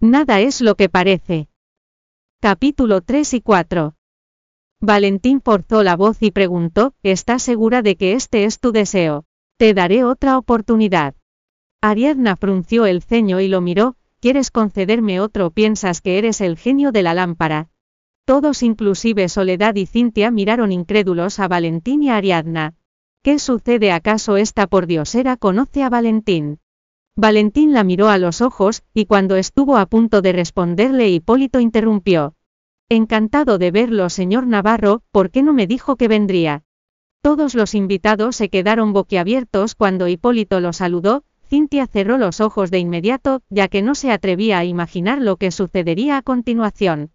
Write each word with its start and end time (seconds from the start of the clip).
Nada 0.00 0.38
es 0.40 0.60
lo 0.60 0.76
que 0.76 0.88
parece. 0.88 1.48
Capítulo 2.40 3.00
3 3.00 3.34
y 3.34 3.40
4. 3.40 3.96
Valentín 4.80 5.40
forzó 5.40 5.82
la 5.82 5.96
voz 5.96 6.18
y 6.22 6.30
preguntó, 6.30 6.94
¿estás 7.02 7.42
segura 7.42 7.82
de 7.82 7.96
que 7.96 8.12
este 8.12 8.44
es 8.44 8.60
tu 8.60 8.70
deseo? 8.70 9.24
Te 9.56 9.74
daré 9.74 10.04
otra 10.04 10.38
oportunidad. 10.38 11.16
Ariadna 11.80 12.36
frunció 12.36 12.86
el 12.86 13.02
ceño 13.02 13.40
y 13.40 13.48
lo 13.48 13.60
miró, 13.60 13.96
¿quieres 14.20 14.52
concederme 14.52 15.18
otro 15.18 15.50
piensas 15.50 16.00
que 16.00 16.18
eres 16.18 16.40
el 16.42 16.56
genio 16.56 16.92
de 16.92 17.02
la 17.02 17.14
lámpara? 17.14 17.68
Todos 18.24 18.62
inclusive 18.62 19.28
Soledad 19.28 19.74
y 19.74 19.86
Cintia 19.86 20.30
miraron 20.30 20.70
incrédulos 20.70 21.40
a 21.40 21.48
Valentín 21.48 22.04
y 22.04 22.10
a 22.10 22.18
Ariadna. 22.18 22.76
¿Qué 23.24 23.40
sucede 23.40 23.90
acaso 23.90 24.36
esta 24.36 24.68
pordiosera 24.68 25.36
conoce 25.36 25.82
a 25.82 25.90
Valentín? 25.90 26.60
Valentín 27.20 27.72
la 27.72 27.82
miró 27.82 28.10
a 28.10 28.16
los 28.16 28.40
ojos, 28.40 28.84
y 28.94 29.06
cuando 29.06 29.34
estuvo 29.34 29.76
a 29.76 29.86
punto 29.86 30.22
de 30.22 30.32
responderle 30.32 31.08
Hipólito 31.08 31.58
interrumpió. 31.58 32.34
Encantado 32.88 33.58
de 33.58 33.72
verlo, 33.72 34.08
señor 34.08 34.46
Navarro, 34.46 35.02
¿por 35.10 35.32
qué 35.32 35.42
no 35.42 35.52
me 35.52 35.66
dijo 35.66 35.96
que 35.96 36.06
vendría? 36.06 36.62
Todos 37.20 37.56
los 37.56 37.74
invitados 37.74 38.36
se 38.36 38.50
quedaron 38.50 38.92
boquiabiertos 38.92 39.74
cuando 39.74 40.06
Hipólito 40.06 40.60
lo 40.60 40.72
saludó, 40.72 41.24
Cintia 41.44 41.88
cerró 41.88 42.18
los 42.18 42.40
ojos 42.40 42.70
de 42.70 42.78
inmediato, 42.78 43.42
ya 43.50 43.66
que 43.66 43.82
no 43.82 43.96
se 43.96 44.12
atrevía 44.12 44.60
a 44.60 44.64
imaginar 44.64 45.20
lo 45.20 45.38
que 45.38 45.50
sucedería 45.50 46.18
a 46.18 46.22
continuación. 46.22 47.10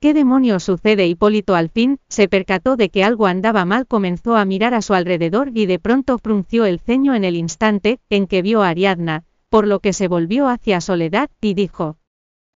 ¿Qué 0.00 0.14
demonios 0.14 0.64
sucede? 0.64 1.06
Hipólito 1.06 1.54
al 1.54 1.68
fin, 1.68 1.98
se 2.08 2.28
percató 2.28 2.76
de 2.76 2.88
que 2.88 3.04
algo 3.04 3.26
andaba 3.26 3.66
mal, 3.66 3.86
comenzó 3.86 4.36
a 4.36 4.46
mirar 4.46 4.72
a 4.72 4.80
su 4.80 4.94
alrededor 4.94 5.50
y 5.52 5.66
de 5.66 5.78
pronto 5.78 6.16
frunció 6.16 6.64
el 6.64 6.80
ceño 6.80 7.14
en 7.14 7.24
el 7.24 7.36
instante, 7.36 8.00
en 8.08 8.26
que 8.26 8.40
vio 8.40 8.62
a 8.62 8.70
Ariadna, 8.70 9.24
por 9.54 9.68
lo 9.68 9.78
que 9.78 9.92
se 9.92 10.08
volvió 10.08 10.48
hacia 10.48 10.80
Soledad, 10.80 11.30
y 11.40 11.54
dijo. 11.54 11.96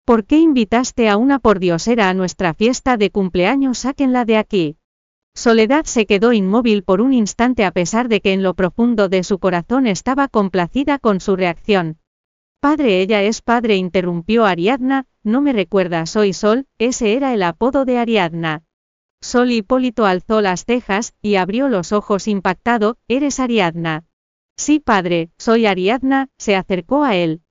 ¿Por 0.06 0.24
qué 0.24 0.40
invitaste 0.40 1.10
a 1.10 1.18
una 1.18 1.40
pordiosera 1.40 2.08
a 2.08 2.14
nuestra 2.14 2.54
fiesta 2.54 2.96
de 2.96 3.10
cumpleaños? 3.10 3.80
Sáquenla 3.80 4.24
de 4.24 4.38
aquí. 4.38 4.78
Soledad 5.36 5.84
se 5.84 6.06
quedó 6.06 6.32
inmóvil 6.32 6.84
por 6.84 7.02
un 7.02 7.12
instante 7.12 7.66
a 7.66 7.72
pesar 7.72 8.08
de 8.08 8.22
que 8.22 8.32
en 8.32 8.44
lo 8.44 8.54
profundo 8.54 9.10
de 9.10 9.26
su 9.26 9.40
corazón 9.40 9.88
estaba 9.88 10.30
complacida 10.30 10.98
con 10.98 11.20
su 11.20 11.36
reacción. 11.36 11.98
Padre, 12.62 13.02
ella 13.02 13.24
es 13.24 13.42
padre, 13.42 13.76
interrumpió 13.76 14.46
Ariadna, 14.46 15.06
no 15.22 15.42
me 15.42 15.52
recuerda, 15.52 16.06
soy 16.06 16.32
Sol, 16.32 16.66
ese 16.78 17.18
era 17.18 17.34
el 17.34 17.44
apodo 17.44 17.84
de 17.84 17.98
Ariadna. 17.98 18.64
Sol 19.20 19.52
Hipólito 19.52 20.06
alzó 20.06 20.40
las 20.40 20.64
cejas, 20.64 21.14
y 21.22 21.36
abrió 21.36 21.68
los 21.68 21.92
ojos 21.92 22.30
impactado, 22.30 22.96
eres 23.10 23.42
Ariadna. 23.42 24.06
Sí, 24.58 24.80
padre, 24.80 25.32
soy 25.38 25.66
Ariadna, 25.66 26.30
se 26.38 26.56
acercó 26.56 27.04
a 27.04 27.16
él. 27.16 27.42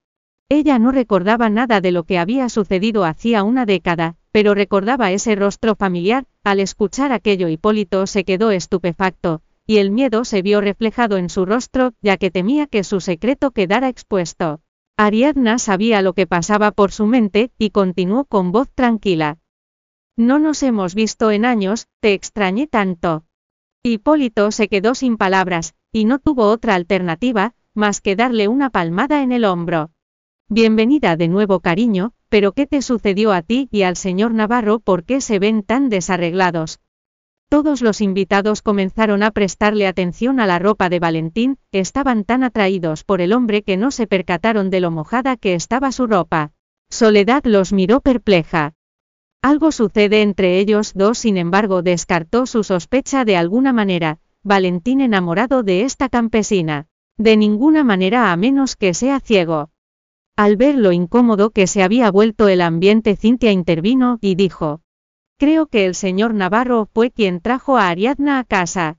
Ella 0.49 0.79
no 0.79 0.91
recordaba 0.91 1.51
nada 1.51 1.81
de 1.81 1.93
lo 1.93 2.05
que 2.05 2.19
había 2.19 2.49
sucedido 2.49 3.05
hacía 3.05 3.43
una 3.43 3.67
década, 3.67 4.17
pero 4.33 4.55
recordaba 4.55 5.13
ese 5.13 5.35
rostro 5.37 5.75
familiar, 5.75 6.27
al 6.43 6.61
escuchar 6.61 7.13
aquello 7.13 7.49
Hipólito 7.49 8.07
se 8.07 8.25
quedó 8.25 8.51
estupefacto, 8.51 9.43
y 9.67 9.79
el 9.79 9.91
miedo 9.91 10.25
se 10.25 10.43
vio 10.43 10.61
reflejado 10.61 11.17
en 11.17 11.29
su 11.29 11.47
rostro, 11.47 11.93
ya 12.03 12.17
que 12.17 12.31
temía 12.31 12.67
que 12.67 12.85
su 12.85 13.01
secreto 13.01 13.51
quedara 13.51 13.89
expuesto. 13.89 14.61
Ariadna 14.97 15.59
sabía 15.59 16.03
lo 16.03 16.13
que 16.13 16.27
pasaba 16.27 16.71
por 16.71 16.93
su 16.93 17.07
mente, 17.07 17.51
y 17.59 17.71
continuó 17.71 18.25
con 18.25 18.53
voz 18.53 18.69
tranquila. 18.75 19.39
No 20.17 20.39
nos 20.39 20.63
hemos 20.63 20.95
visto 20.95 21.31
en 21.31 21.45
años, 21.45 21.89
te 22.01 22.13
extrañé 22.13 22.67
tanto. 22.67 23.25
Hipólito 23.87 24.51
se 24.51 24.69
quedó 24.69 24.95
sin 24.95 25.19
palabras, 25.19 25.75
y 25.93 26.07
no 26.07 26.19
tuvo 26.19 26.45
otra 26.45 26.75
alternativa, 26.75 27.53
más 27.75 28.01
que 28.01 28.17
darle 28.17 28.49
una 28.49 28.71
palmada 28.71 29.23
en 29.23 29.31
el 29.31 29.45
hombro. 29.45 29.91
Bienvenida 30.49 31.17
de 31.17 31.29
nuevo 31.29 31.61
cariño, 31.61 32.15
pero 32.31 32.53
¿qué 32.53 32.67
te 32.67 32.81
sucedió 32.81 33.31
a 33.31 33.43
ti 33.43 33.69
y 33.71 33.83
al 33.83 33.97
señor 33.97 34.33
Navarro? 34.33 34.79
¿Por 34.79 35.05
qué 35.05 35.21
se 35.21 35.39
ven 35.39 35.63
tan 35.63 35.91
desarreglados? 35.91 36.81
Todos 37.51 37.83
los 37.83 38.01
invitados 38.01 38.63
comenzaron 38.63 39.23
a 39.23 39.33
prestarle 39.33 39.87
atención 39.87 40.41
a 40.41 40.47
la 40.47 40.59
ropa 40.59 40.89
de 40.89 41.01
Valentín, 41.01 41.59
estaban 41.71 42.25
tan 42.25 42.43
atraídos 42.43 43.05
por 43.05 43.21
el 43.21 43.35
hombre 43.35 43.63
que 43.63 43.77
no 43.77 43.91
se 43.91 44.07
percataron 44.07 44.71
de 44.71 44.81
lo 44.81 44.93
mojada 44.93 45.37
que 45.37 45.53
estaba 45.53 45.93
su 45.93 46.07
ropa. 46.07 46.53
Soledad 46.89 47.45
los 47.45 47.75
miró 47.75 48.01
perpleja. 48.01 48.73
Algo 49.45 49.73
sucede 49.73 50.23
entre 50.23 50.59
ellos 50.59 50.95
dos, 50.95 51.19
sin 51.19 51.37
embargo, 51.37 51.83
descartó 51.83 52.47
su 52.47 52.65
sospecha 52.65 53.27
de 53.27 53.37
alguna 53.37 53.75
manera, 53.75 54.19
Valentín 54.43 55.03
enamorado 55.03 55.63
de 55.63 55.83
esta 55.83 56.09
campesina. 56.09 56.87
De 57.19 57.37
ninguna 57.37 57.85
manera 57.85 58.33
a 58.33 58.37
menos 58.39 58.75
que 58.75 58.95
sea 58.95 59.21
ciego. 59.21 59.69
Al 60.35 60.57
ver 60.57 60.77
lo 60.77 60.93
incómodo 60.93 61.51
que 61.51 61.67
se 61.67 61.83
había 61.83 62.11
vuelto 62.11 62.49
el 62.49 62.63
ambiente, 62.63 63.17
Cintia 63.17 63.53
intervino 63.53 64.17
y 64.23 64.35
dijo, 64.35 64.81
Creo 65.39 65.67
que 65.67 65.85
el 65.85 65.95
señor 65.95 66.33
Navarro 66.33 66.89
fue 66.95 67.11
quien 67.11 67.43
trajo 67.43 67.77
a 67.77 67.89
Ariadna 67.91 68.39
a 68.39 68.45
casa. 68.45 68.97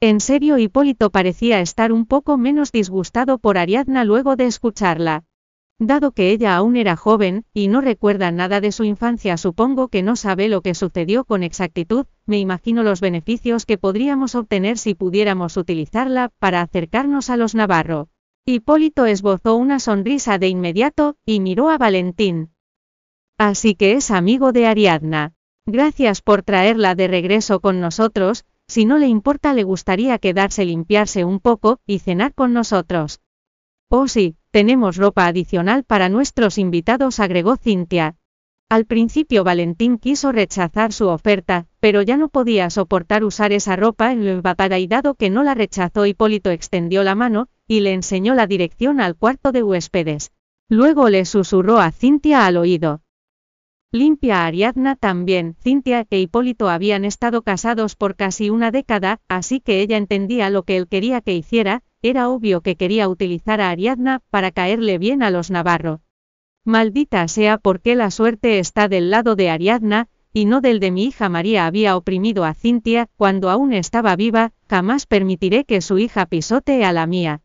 En 0.00 0.20
serio, 0.20 0.56
Hipólito 0.56 1.10
parecía 1.10 1.60
estar 1.60 1.92
un 1.92 2.06
poco 2.06 2.38
menos 2.38 2.72
disgustado 2.72 3.36
por 3.36 3.58
Ariadna 3.58 4.04
luego 4.04 4.36
de 4.36 4.46
escucharla. 4.46 5.24
Dado 5.84 6.12
que 6.12 6.30
ella 6.30 6.54
aún 6.54 6.76
era 6.76 6.94
joven, 6.94 7.44
y 7.52 7.66
no 7.66 7.80
recuerda 7.80 8.30
nada 8.30 8.60
de 8.60 8.70
su 8.70 8.84
infancia, 8.84 9.36
supongo 9.36 9.88
que 9.88 10.04
no 10.04 10.14
sabe 10.14 10.48
lo 10.48 10.60
que 10.60 10.76
sucedió 10.76 11.24
con 11.24 11.42
exactitud, 11.42 12.06
me 12.24 12.38
imagino 12.38 12.84
los 12.84 13.00
beneficios 13.00 13.66
que 13.66 13.78
podríamos 13.78 14.36
obtener 14.36 14.78
si 14.78 14.94
pudiéramos 14.94 15.56
utilizarla 15.56 16.30
para 16.38 16.60
acercarnos 16.60 17.30
a 17.30 17.36
los 17.36 17.56
Navarro. 17.56 18.10
Hipólito 18.46 19.06
esbozó 19.06 19.56
una 19.56 19.80
sonrisa 19.80 20.38
de 20.38 20.46
inmediato, 20.46 21.16
y 21.26 21.40
miró 21.40 21.68
a 21.68 21.78
Valentín. 21.78 22.52
Así 23.36 23.74
que 23.74 23.94
es 23.94 24.12
amigo 24.12 24.52
de 24.52 24.68
Ariadna. 24.68 25.34
Gracias 25.66 26.22
por 26.22 26.44
traerla 26.44 26.94
de 26.94 27.08
regreso 27.08 27.58
con 27.58 27.80
nosotros, 27.80 28.44
si 28.68 28.84
no 28.84 28.98
le 28.98 29.08
importa 29.08 29.52
le 29.52 29.64
gustaría 29.64 30.18
quedarse 30.18 30.64
limpiarse 30.64 31.24
un 31.24 31.40
poco, 31.40 31.80
y 31.86 31.98
cenar 31.98 32.34
con 32.34 32.52
nosotros. 32.52 33.20
Oh 33.88 34.06
sí, 34.06 34.36
tenemos 34.52 34.98
ropa 34.98 35.26
adicional 35.26 35.82
para 35.82 36.10
nuestros 36.10 36.58
invitados, 36.58 37.20
agregó 37.20 37.56
Cintia. 37.56 38.16
Al 38.68 38.84
principio 38.84 39.44
Valentín 39.44 39.98
quiso 39.98 40.30
rechazar 40.30 40.92
su 40.92 41.08
oferta, 41.08 41.66
pero 41.80 42.02
ya 42.02 42.18
no 42.18 42.28
podía 42.28 42.68
soportar 42.68 43.24
usar 43.24 43.52
esa 43.52 43.76
ropa 43.76 44.12
empapada 44.12 44.78
y 44.78 44.86
dado 44.86 45.14
que 45.14 45.30
no 45.30 45.42
la 45.42 45.54
rechazó 45.54 46.04
Hipólito 46.04 46.50
extendió 46.50 47.02
la 47.02 47.14
mano, 47.14 47.48
y 47.66 47.80
le 47.80 47.94
enseñó 47.94 48.34
la 48.34 48.46
dirección 48.46 49.00
al 49.00 49.16
cuarto 49.16 49.52
de 49.52 49.62
huéspedes. 49.62 50.32
Luego 50.68 51.08
le 51.08 51.24
susurró 51.24 51.78
a 51.78 51.90
Cintia 51.90 52.46
al 52.46 52.58
oído. 52.58 53.00
Limpia 53.90 54.42
a 54.42 54.46
Ariadna 54.46 54.96
también. 54.96 55.54
Cintia 55.62 56.06
e 56.08 56.18
Hipólito 56.18 56.68
habían 56.68 57.04
estado 57.04 57.42
casados 57.42 57.96
por 57.96 58.16
casi 58.16 58.48
una 58.48 58.70
década, 58.70 59.20
así 59.28 59.60
que 59.60 59.80
ella 59.80 59.96
entendía 59.96 60.48
lo 60.50 60.62
que 60.62 60.76
él 60.76 60.88
quería 60.88 61.20
que 61.20 61.34
hiciera, 61.34 61.82
era 62.02 62.28
obvio 62.28 62.60
que 62.60 62.76
quería 62.76 63.08
utilizar 63.08 63.60
a 63.60 63.70
Ariadna 63.70 64.20
para 64.30 64.50
caerle 64.50 64.98
bien 64.98 65.22
a 65.22 65.30
los 65.30 65.50
Navarro. 65.50 66.00
Maldita 66.64 67.26
sea 67.28 67.58
porque 67.58 67.94
la 67.94 68.10
suerte 68.10 68.58
está 68.58 68.88
del 68.88 69.10
lado 69.10 69.36
de 69.36 69.50
Ariadna, 69.50 70.08
y 70.32 70.44
no 70.44 70.60
del 70.60 70.80
de 70.80 70.90
mi 70.90 71.04
hija 71.04 71.28
María 71.28 71.66
había 71.66 71.96
oprimido 71.96 72.44
a 72.44 72.54
Cintia, 72.54 73.08
cuando 73.16 73.50
aún 73.50 73.72
estaba 73.72 74.16
viva, 74.16 74.52
jamás 74.68 75.06
permitiré 75.06 75.64
que 75.64 75.80
su 75.80 75.98
hija 75.98 76.26
pisotee 76.26 76.84
a 76.84 76.92
la 76.92 77.06
mía. 77.06 77.42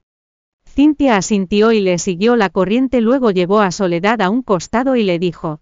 Cintia 0.66 1.18
asintió 1.18 1.72
y 1.72 1.82
le 1.82 1.98
siguió 1.98 2.36
la 2.36 2.50
corriente 2.50 3.02
luego 3.02 3.32
llevó 3.32 3.60
a 3.62 3.72
Soledad 3.72 4.22
a 4.22 4.30
un 4.30 4.42
costado 4.42 4.96
y 4.96 5.04
le 5.04 5.20
dijo. 5.20 5.62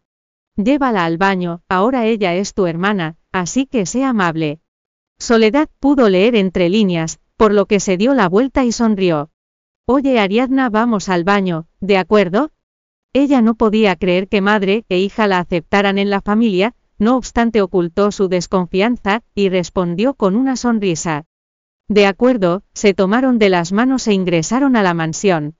Llévala 0.55 1.03
al 1.05 1.17
baño, 1.17 1.61
ahora 1.67 2.05
ella 2.05 2.35
es 2.35 2.53
tu 2.53 2.65
hermana, 2.67 3.17
así 3.31 3.65
que 3.65 3.85
sé 3.85 4.03
amable. 4.03 4.59
Soledad 5.17 5.69
pudo 5.79 6.09
leer 6.09 6.35
entre 6.35 6.69
líneas, 6.69 7.19
por 7.37 7.53
lo 7.53 7.65
que 7.65 7.79
se 7.79 7.97
dio 7.97 8.13
la 8.13 8.29
vuelta 8.29 8.65
y 8.65 8.71
sonrió. 8.71 9.29
Oye 9.85 10.19
Ariadna, 10.19 10.69
vamos 10.69 11.09
al 11.09 11.23
baño, 11.23 11.67
¿de 11.79 11.97
acuerdo? 11.97 12.51
Ella 13.13 13.41
no 13.41 13.55
podía 13.55 13.95
creer 13.95 14.27
que 14.27 14.41
madre 14.41 14.83
e 14.89 14.99
hija 14.99 15.27
la 15.27 15.39
aceptaran 15.39 15.97
en 15.97 16.09
la 16.09 16.19
familia, 16.19 16.75
no 16.97 17.15
obstante 17.15 17.61
ocultó 17.61 18.11
su 18.11 18.27
desconfianza, 18.27 19.21
y 19.33 19.47
respondió 19.47 20.15
con 20.15 20.35
una 20.35 20.57
sonrisa. 20.57 21.23
De 21.87 22.07
acuerdo, 22.07 22.63
se 22.73 22.93
tomaron 22.93 23.39
de 23.39 23.49
las 23.49 23.71
manos 23.71 24.07
e 24.07 24.13
ingresaron 24.13 24.75
a 24.75 24.83
la 24.83 24.93
mansión. 24.93 25.55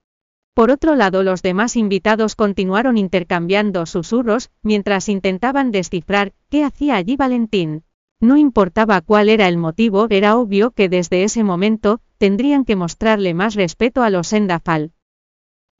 Por 0.54 0.70
otro 0.70 0.96
lado, 0.96 1.24
los 1.24 1.42
demás 1.42 1.78
invitados 1.78 2.36
continuaron 2.36 2.98
intercambiando 2.98 3.86
susurros, 3.86 4.50
mientras 4.62 5.08
intentaban 5.08 5.72
descifrar 5.72 6.34
qué 6.50 6.66
hacía 6.66 6.96
allí 6.96 7.16
Valentín. 7.16 7.85
No 8.22 8.38
importaba 8.38 9.02
cuál 9.02 9.30
era 9.30 9.48
el 9.48 9.58
motivo, 9.58 10.08
era 10.10 10.38
obvio 10.38 10.72
que 10.72 10.90
desde 10.90 11.24
ese 11.24 11.44
momento, 11.44 12.00
tendrían 12.18 12.66
que 12.66 12.76
mostrarle 12.76 13.34
más 13.34 13.56
respeto 13.56 14.04
a 14.04 14.10
los 14.10 14.32
Endafal. 14.34 14.94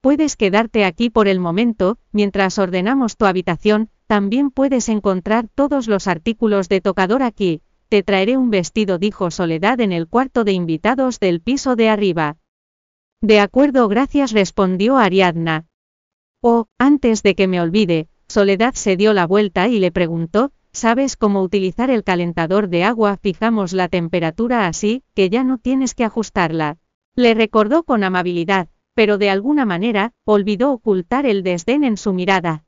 Puedes 0.00 0.36
quedarte 0.36 0.84
aquí 0.84 1.10
por 1.10 1.28
el 1.28 1.40
momento, 1.40 1.98
mientras 2.12 2.58
ordenamos 2.58 3.16
tu 3.16 3.26
habitación, 3.26 3.90
también 4.06 4.50
puedes 4.50 4.88
encontrar 4.88 5.48
todos 5.54 5.88
los 5.88 6.06
artículos 6.06 6.68
de 6.68 6.80
tocador 6.80 7.22
aquí, 7.22 7.62
te 7.88 8.02
traeré 8.02 8.36
un 8.36 8.50
vestido, 8.50 8.98
dijo 8.98 9.30
Soledad 9.30 9.80
en 9.80 9.92
el 9.92 10.08
cuarto 10.08 10.44
de 10.44 10.52
invitados 10.52 11.20
del 11.20 11.40
piso 11.40 11.76
de 11.76 11.88
arriba. 11.88 12.36
De 13.20 13.40
acuerdo, 13.40 13.88
gracias, 13.88 14.32
respondió 14.32 14.96
Ariadna. 14.96 15.66
Oh, 16.42 16.66
antes 16.78 17.22
de 17.22 17.34
que 17.34 17.48
me 17.48 17.60
olvide, 17.60 18.08
Soledad 18.28 18.74
se 18.74 18.96
dio 18.96 19.12
la 19.12 19.26
vuelta 19.26 19.68
y 19.68 19.78
le 19.78 19.92
preguntó, 19.92 20.52
¿sabes 20.76 21.16
cómo 21.16 21.42
utilizar 21.42 21.90
el 21.90 22.04
calentador 22.04 22.68
de 22.68 22.84
agua? 22.84 23.16
Fijamos 23.16 23.72
la 23.72 23.88
temperatura 23.88 24.66
así, 24.66 25.02
que 25.14 25.30
ya 25.30 25.42
no 25.42 25.56
tienes 25.56 25.94
que 25.94 26.04
ajustarla. 26.04 26.76
Le 27.14 27.32
recordó 27.32 27.82
con 27.82 28.04
amabilidad, 28.04 28.68
pero 28.94 29.16
de 29.16 29.30
alguna 29.30 29.64
manera, 29.64 30.12
olvidó 30.24 30.72
ocultar 30.72 31.24
el 31.24 31.42
desdén 31.42 31.82
en 31.82 31.96
su 31.96 32.12
mirada. 32.12 32.64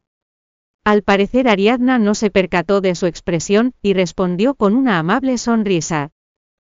Al 0.84 1.02
parecer 1.02 1.48
Ariadna 1.48 1.98
no 1.98 2.14
se 2.14 2.30
percató 2.30 2.80
de 2.80 2.94
su 2.94 3.04
expresión, 3.04 3.74
y 3.82 3.92
respondió 3.92 4.54
con 4.54 4.74
una 4.74 4.98
amable 4.98 5.36
sonrisa. 5.36 6.10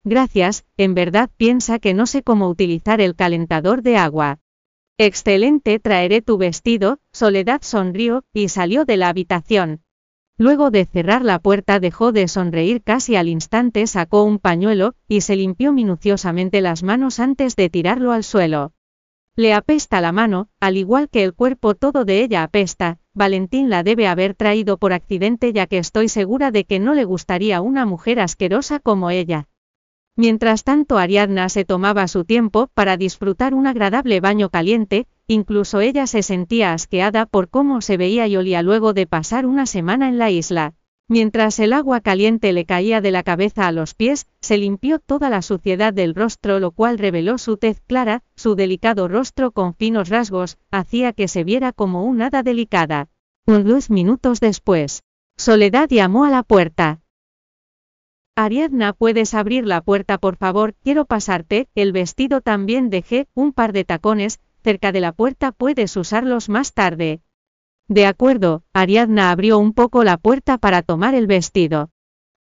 Gracias, 0.03 0.65
en 0.77 0.95
verdad 0.95 1.29
piensa 1.37 1.77
que 1.77 1.93
no 1.93 2.07
sé 2.07 2.23
cómo 2.23 2.49
utilizar 2.49 3.01
el 3.01 3.15
calentador 3.15 3.83
de 3.83 3.97
agua. 3.97 4.39
Excelente, 4.97 5.79
traeré 5.79 6.23
tu 6.23 6.37
vestido, 6.37 6.99
Soledad 7.11 7.61
sonrió, 7.61 8.23
y 8.33 8.49
salió 8.49 8.83
de 8.85 8.97
la 8.97 9.09
habitación. 9.09 9.84
Luego 10.37 10.69
de 10.69 10.85
cerrar 10.85 11.23
la 11.23 11.39
puerta 11.39 11.79
dejó 11.79 12.11
de 12.11 12.27
sonreír 12.27 12.83
casi 12.83 13.15
al 13.15 13.29
instante, 13.29 13.87
sacó 13.87 14.23
un 14.23 14.37
pañuelo, 14.37 14.95
y 15.07 15.21
se 15.21 15.37
limpió 15.37 15.71
minuciosamente 15.71 16.59
las 16.59 16.83
manos 16.83 17.19
antes 17.19 17.55
de 17.55 17.69
tirarlo 17.69 18.11
al 18.11 18.23
suelo. 18.23 18.73
Le 19.37 19.53
apesta 19.53 20.01
la 20.01 20.11
mano, 20.11 20.49
al 20.59 20.75
igual 20.75 21.09
que 21.09 21.23
el 21.23 21.33
cuerpo 21.33 21.75
todo 21.75 22.03
de 22.03 22.21
ella 22.21 22.43
apesta, 22.43 22.99
Valentín 23.13 23.69
la 23.69 23.83
debe 23.83 24.07
haber 24.07 24.33
traído 24.33 24.77
por 24.77 24.91
accidente 24.91 25.53
ya 25.53 25.67
que 25.67 25.77
estoy 25.77 26.09
segura 26.09 26.51
de 26.51 26.65
que 26.65 26.79
no 26.79 26.93
le 26.93 27.05
gustaría 27.05 27.61
una 27.61 27.85
mujer 27.85 28.19
asquerosa 28.19 28.79
como 28.79 29.09
ella. 29.09 29.47
Mientras 30.17 30.63
tanto 30.63 30.97
Ariadna 30.97 31.49
se 31.49 31.65
tomaba 31.65 32.07
su 32.07 32.23
tiempo 32.23 32.69
para 32.73 32.95
disfrutar 32.95 33.53
un 33.53 33.67
agradable 33.67 34.21
baño 34.21 34.49
caliente, 34.49 35.07
incluso 35.27 35.81
ella 35.81 36.07
se 36.07 36.23
sentía 36.23 36.73
asqueada 36.73 37.25
por 37.25 37.49
cómo 37.49 37.81
se 37.81 37.97
veía 37.97 38.27
y 38.27 38.37
olía 38.37 38.61
luego 38.61 38.93
de 38.93 39.07
pasar 39.07 39.45
una 39.45 39.65
semana 39.65 40.07
en 40.07 40.17
la 40.17 40.31
isla. 40.31 40.73
Mientras 41.07 41.59
el 41.59 41.73
agua 41.73 42.01
caliente 42.01 42.51
le 42.51 42.65
caía 42.65 42.99
de 42.99 43.11
la 43.11 43.21
cabeza 43.21 43.67
a 43.67 43.71
los 43.71 43.93
pies, 43.93 44.25
se 44.41 44.57
limpió 44.57 44.97
toda 44.97 45.29
la 45.29 45.43
suciedad 45.43 45.93
del 45.93 46.15
rostro 46.15 46.59
lo 46.59 46.71
cual 46.71 46.97
reveló 46.97 47.37
su 47.37 47.57
tez 47.57 47.79
clara, 47.81 48.23
su 48.35 48.55
delicado 48.55 49.07
rostro 49.07 49.51
con 49.51 49.75
finos 49.75 50.09
rasgos, 50.09 50.57
hacía 50.71 51.13
que 51.13 51.27
se 51.27 51.43
viera 51.43 51.73
como 51.73 52.03
un 52.05 52.23
hada 52.23 52.41
delicada. 52.41 53.07
Unos 53.45 53.91
minutos 53.91 54.39
después, 54.39 55.03
Soledad 55.37 55.89
llamó 55.89 56.25
a 56.25 56.29
la 56.29 56.41
puerta. 56.41 57.01
Ariadna, 58.37 58.93
¿puedes 58.93 59.33
abrir 59.33 59.65
la 59.65 59.81
puerta 59.81 60.17
por 60.17 60.37
favor? 60.37 60.73
Quiero 60.83 61.05
pasarte, 61.05 61.69
el 61.75 61.91
vestido 61.91 62.41
también 62.41 62.89
dejé, 62.89 63.27
un 63.33 63.53
par 63.53 63.73
de 63.73 63.85
tacones, 63.85 64.39
cerca 64.65 64.91
de 64.91 64.99
la 64.99 65.11
puerta 65.11 65.51
puedes 65.51 65.95
usarlos 65.95 66.49
más 66.49 66.73
tarde. 66.73 67.21
De 67.87 68.07
acuerdo, 68.07 68.63
Ariadna 68.73 69.29
abrió 69.29 69.59
un 69.59 69.73
poco 69.73 70.03
la 70.03 70.17
puerta 70.17 70.57
para 70.57 70.81
tomar 70.81 71.13
el 71.13 71.27
vestido. 71.27 71.91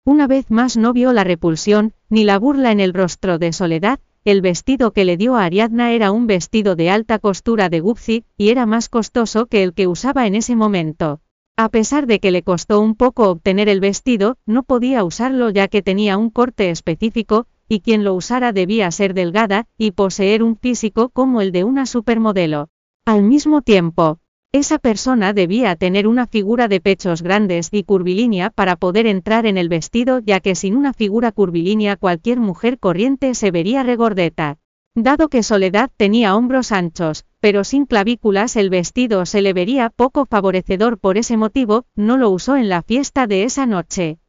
Una 0.06 0.26
vez 0.26 0.50
más 0.50 0.78
no 0.78 0.94
vio 0.94 1.12
la 1.12 1.22
repulsión, 1.22 1.92
ni 2.08 2.24
la 2.24 2.38
burla 2.38 2.72
en 2.72 2.80
el 2.80 2.94
rostro 2.94 3.38
de 3.38 3.52
Soledad, 3.52 4.00
el 4.24 4.40
vestido 4.40 4.92
que 4.92 5.04
le 5.04 5.18
dio 5.18 5.36
a 5.36 5.44
Ariadna 5.44 5.92
era 5.92 6.12
un 6.12 6.26
vestido 6.26 6.76
de 6.76 6.88
alta 6.88 7.18
costura 7.18 7.68
de 7.68 7.80
Gucci, 7.80 8.24
y 8.38 8.48
era 8.48 8.64
más 8.64 8.88
costoso 8.88 9.44
que 9.44 9.62
el 9.62 9.74
que 9.74 9.86
usaba 9.86 10.26
en 10.26 10.34
ese 10.34 10.56
momento. 10.56 11.20
A 11.58 11.68
pesar 11.68 12.06
de 12.06 12.20
que 12.20 12.30
le 12.30 12.42
costó 12.42 12.80
un 12.80 12.94
poco 12.94 13.28
obtener 13.28 13.68
el 13.68 13.80
vestido, 13.80 14.38
no 14.46 14.62
podía 14.62 15.04
usarlo 15.04 15.50
ya 15.50 15.68
que 15.68 15.82
tenía 15.82 16.16
un 16.16 16.30
corte 16.30 16.70
específico, 16.70 17.46
y 17.68 17.80
quien 17.80 18.04
lo 18.04 18.14
usara 18.14 18.52
debía 18.52 18.90
ser 18.90 19.14
delgada, 19.14 19.66
y 19.78 19.92
poseer 19.92 20.42
un 20.42 20.56
físico 20.56 21.08
como 21.08 21.40
el 21.40 21.52
de 21.52 21.64
una 21.64 21.86
supermodelo. 21.86 22.68
Al 23.04 23.22
mismo 23.22 23.62
tiempo, 23.62 24.18
esa 24.54 24.78
persona 24.78 25.32
debía 25.32 25.74
tener 25.74 26.06
una 26.06 26.28
figura 26.28 26.68
de 26.68 26.80
pechos 26.80 27.22
grandes 27.22 27.70
y 27.72 27.82
curvilínea 27.82 28.50
para 28.50 28.76
poder 28.76 29.08
entrar 29.08 29.46
en 29.46 29.58
el 29.58 29.68
vestido 29.68 30.20
ya 30.20 30.38
que 30.38 30.54
sin 30.54 30.76
una 30.76 30.92
figura 30.92 31.32
curvilínea 31.32 31.96
cualquier 31.96 32.38
mujer 32.38 32.78
corriente 32.78 33.34
se 33.34 33.50
vería 33.50 33.82
regordeta. 33.82 34.58
Dado 34.94 35.28
que 35.28 35.42
Soledad 35.42 35.90
tenía 35.96 36.36
hombros 36.36 36.70
anchos, 36.70 37.24
pero 37.40 37.64
sin 37.64 37.84
clavículas 37.84 38.54
el 38.54 38.70
vestido 38.70 39.26
se 39.26 39.42
le 39.42 39.52
vería 39.52 39.90
poco 39.90 40.24
favorecedor 40.24 41.00
por 41.00 41.18
ese 41.18 41.36
motivo, 41.36 41.86
no 41.96 42.16
lo 42.16 42.30
usó 42.30 42.54
en 42.54 42.68
la 42.68 42.82
fiesta 42.82 43.26
de 43.26 43.42
esa 43.42 43.66
noche. 43.66 44.20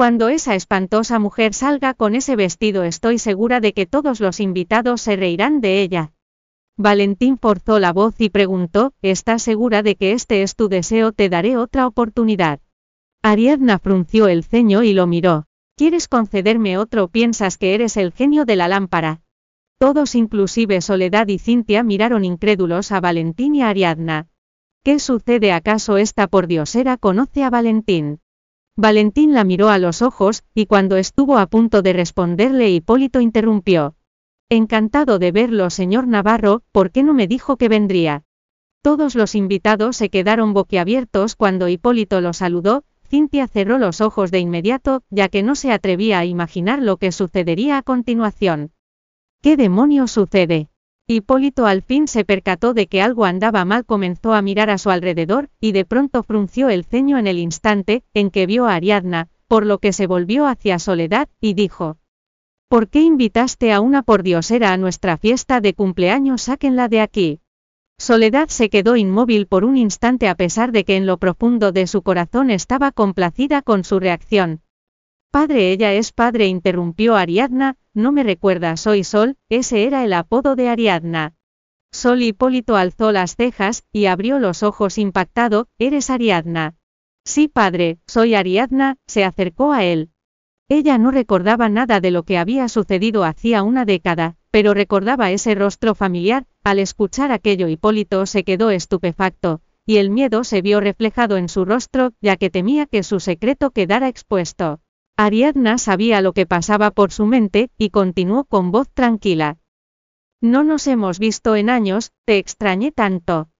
Cuando 0.00 0.30
esa 0.30 0.54
espantosa 0.54 1.18
mujer 1.18 1.52
salga 1.52 1.92
con 1.92 2.14
ese 2.14 2.34
vestido 2.34 2.84
estoy 2.84 3.18
segura 3.18 3.60
de 3.60 3.74
que 3.74 3.84
todos 3.84 4.18
los 4.18 4.40
invitados 4.40 5.02
se 5.02 5.14
reirán 5.14 5.60
de 5.60 5.82
ella. 5.82 6.14
Valentín 6.78 7.36
forzó 7.36 7.78
la 7.78 7.92
voz 7.92 8.14
y 8.18 8.30
preguntó, 8.30 8.94
¿estás 9.02 9.42
segura 9.42 9.82
de 9.82 9.96
que 9.96 10.12
este 10.12 10.40
es 10.40 10.56
tu 10.56 10.70
deseo? 10.70 11.12
Te 11.12 11.28
daré 11.28 11.58
otra 11.58 11.86
oportunidad. 11.86 12.60
Ariadna 13.20 13.78
frunció 13.78 14.26
el 14.28 14.42
ceño 14.42 14.84
y 14.84 14.94
lo 14.94 15.06
miró. 15.06 15.44
¿Quieres 15.76 16.08
concederme 16.08 16.78
otro? 16.78 17.08
¿Piensas 17.08 17.58
que 17.58 17.74
eres 17.74 17.98
el 17.98 18.12
genio 18.12 18.46
de 18.46 18.56
la 18.56 18.68
lámpara? 18.68 19.20
Todos, 19.78 20.14
inclusive 20.14 20.80
Soledad 20.80 21.28
y 21.28 21.38
Cintia, 21.38 21.82
miraron 21.82 22.24
incrédulos 22.24 22.90
a 22.90 23.00
Valentín 23.00 23.54
y 23.54 23.60
a 23.60 23.68
Ariadna. 23.68 24.28
¿Qué 24.82 24.98
sucede? 24.98 25.52
¿Acaso 25.52 25.98
esta 25.98 26.26
pordiosera 26.26 26.96
conoce 26.96 27.44
a 27.44 27.50
Valentín? 27.50 28.20
Valentín 28.80 29.34
la 29.34 29.44
miró 29.44 29.68
a 29.68 29.76
los 29.76 30.00
ojos, 30.00 30.42
y 30.54 30.64
cuando 30.64 30.96
estuvo 30.96 31.36
a 31.36 31.46
punto 31.46 31.82
de 31.82 31.92
responderle 31.92 32.70
Hipólito 32.70 33.20
interrumpió. 33.20 33.94
Encantado 34.48 35.18
de 35.18 35.32
verlo, 35.32 35.68
señor 35.68 36.06
Navarro, 36.06 36.62
¿por 36.72 36.90
qué 36.90 37.02
no 37.02 37.12
me 37.12 37.26
dijo 37.26 37.58
que 37.58 37.68
vendría? 37.68 38.24
Todos 38.80 39.16
los 39.16 39.34
invitados 39.34 39.98
se 39.98 40.08
quedaron 40.08 40.54
boquiabiertos 40.54 41.36
cuando 41.36 41.68
Hipólito 41.68 42.22
lo 42.22 42.32
saludó, 42.32 42.84
Cintia 43.06 43.48
cerró 43.48 43.76
los 43.76 44.00
ojos 44.00 44.30
de 44.30 44.38
inmediato, 44.38 45.02
ya 45.10 45.28
que 45.28 45.42
no 45.42 45.56
se 45.56 45.72
atrevía 45.72 46.20
a 46.20 46.24
imaginar 46.24 46.80
lo 46.80 46.96
que 46.96 47.12
sucedería 47.12 47.76
a 47.76 47.82
continuación. 47.82 48.72
¿Qué 49.42 49.58
demonios 49.58 50.12
sucede? 50.12 50.69
Hipólito 51.12 51.66
al 51.66 51.82
fin 51.82 52.06
se 52.06 52.24
percató 52.24 52.72
de 52.72 52.86
que 52.86 53.02
algo 53.02 53.24
andaba 53.24 53.64
mal, 53.64 53.84
comenzó 53.84 54.32
a 54.32 54.42
mirar 54.42 54.70
a 54.70 54.78
su 54.78 54.90
alrededor, 54.90 55.48
y 55.60 55.72
de 55.72 55.84
pronto 55.84 56.22
frunció 56.22 56.68
el 56.68 56.84
ceño 56.84 57.18
en 57.18 57.26
el 57.26 57.36
instante, 57.38 58.04
en 58.14 58.30
que 58.30 58.46
vio 58.46 58.68
a 58.68 58.76
Ariadna, 58.76 59.28
por 59.48 59.66
lo 59.66 59.78
que 59.78 59.92
se 59.92 60.06
volvió 60.06 60.46
hacia 60.46 60.78
Soledad, 60.78 61.28
y 61.40 61.54
dijo, 61.54 61.98
¿Por 62.68 62.88
qué 62.88 63.00
invitaste 63.00 63.72
a 63.72 63.80
una 63.80 64.04
pordiosera 64.04 64.72
a 64.72 64.76
nuestra 64.76 65.16
fiesta 65.16 65.60
de 65.60 65.74
cumpleaños? 65.74 66.42
Sáquenla 66.42 66.86
de 66.86 67.00
aquí. 67.00 67.40
Soledad 67.98 68.46
se 68.46 68.70
quedó 68.70 68.94
inmóvil 68.94 69.48
por 69.48 69.64
un 69.64 69.76
instante 69.76 70.28
a 70.28 70.36
pesar 70.36 70.70
de 70.70 70.84
que 70.84 70.94
en 70.94 71.06
lo 71.06 71.18
profundo 71.18 71.72
de 71.72 71.88
su 71.88 72.02
corazón 72.02 72.50
estaba 72.50 72.92
complacida 72.92 73.62
con 73.62 73.82
su 73.82 73.98
reacción. 73.98 74.60
Padre, 75.32 75.72
ella 75.72 75.92
es 75.92 76.12
padre, 76.12 76.46
interrumpió 76.46 77.16
Ariadna, 77.16 77.76
no 77.94 78.12
me 78.12 78.22
recuerda, 78.22 78.76
soy 78.76 79.04
Sol, 79.04 79.36
ese 79.48 79.84
era 79.84 80.04
el 80.04 80.12
apodo 80.12 80.56
de 80.56 80.68
Ariadna. 80.68 81.34
Sol 81.92 82.22
Hipólito 82.22 82.76
alzó 82.76 83.10
las 83.10 83.34
cejas, 83.36 83.84
y 83.92 84.06
abrió 84.06 84.38
los 84.38 84.62
ojos 84.62 84.98
impactado, 84.98 85.68
¿eres 85.78 86.10
Ariadna? 86.10 86.76
Sí, 87.24 87.48
padre, 87.48 87.98
soy 88.06 88.34
Ariadna, 88.34 88.96
se 89.06 89.24
acercó 89.24 89.72
a 89.72 89.84
él. 89.84 90.10
Ella 90.68 90.98
no 90.98 91.10
recordaba 91.10 91.68
nada 91.68 92.00
de 92.00 92.12
lo 92.12 92.22
que 92.22 92.38
había 92.38 92.68
sucedido 92.68 93.24
hacía 93.24 93.64
una 93.64 93.84
década, 93.84 94.36
pero 94.52 94.72
recordaba 94.72 95.32
ese 95.32 95.56
rostro 95.56 95.96
familiar, 95.96 96.46
al 96.62 96.78
escuchar 96.78 97.32
aquello 97.32 97.66
Hipólito 97.66 98.24
se 98.26 98.44
quedó 98.44 98.70
estupefacto, 98.70 99.62
y 99.84 99.96
el 99.96 100.10
miedo 100.10 100.44
se 100.44 100.62
vio 100.62 100.80
reflejado 100.80 101.36
en 101.36 101.48
su 101.48 101.64
rostro, 101.64 102.12
ya 102.20 102.36
que 102.36 102.50
temía 102.50 102.86
que 102.86 103.02
su 103.02 103.18
secreto 103.18 103.72
quedara 103.72 104.06
expuesto. 104.06 104.80
Ariadna 105.22 105.76
sabía 105.76 106.22
lo 106.22 106.32
que 106.32 106.46
pasaba 106.46 106.92
por 106.92 107.12
su 107.12 107.26
mente, 107.26 107.68
y 107.76 107.90
continuó 107.90 108.44
con 108.44 108.70
voz 108.70 108.88
tranquila. 108.88 109.58
No 110.40 110.64
nos 110.64 110.86
hemos 110.86 111.18
visto 111.18 111.56
en 111.56 111.68
años, 111.68 112.12
te 112.24 112.38
extrañé 112.38 112.90
tanto. 112.90 113.50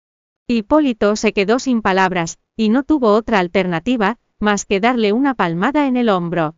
Hipólito 0.48 1.16
se 1.16 1.34
quedó 1.34 1.58
sin 1.58 1.82
palabras, 1.82 2.38
y 2.56 2.70
no 2.70 2.82
tuvo 2.82 3.12
otra 3.12 3.40
alternativa, 3.40 4.16
más 4.38 4.64
que 4.64 4.80
darle 4.80 5.12
una 5.12 5.34
palmada 5.34 5.86
en 5.86 5.98
el 5.98 6.08
hombro. 6.08 6.54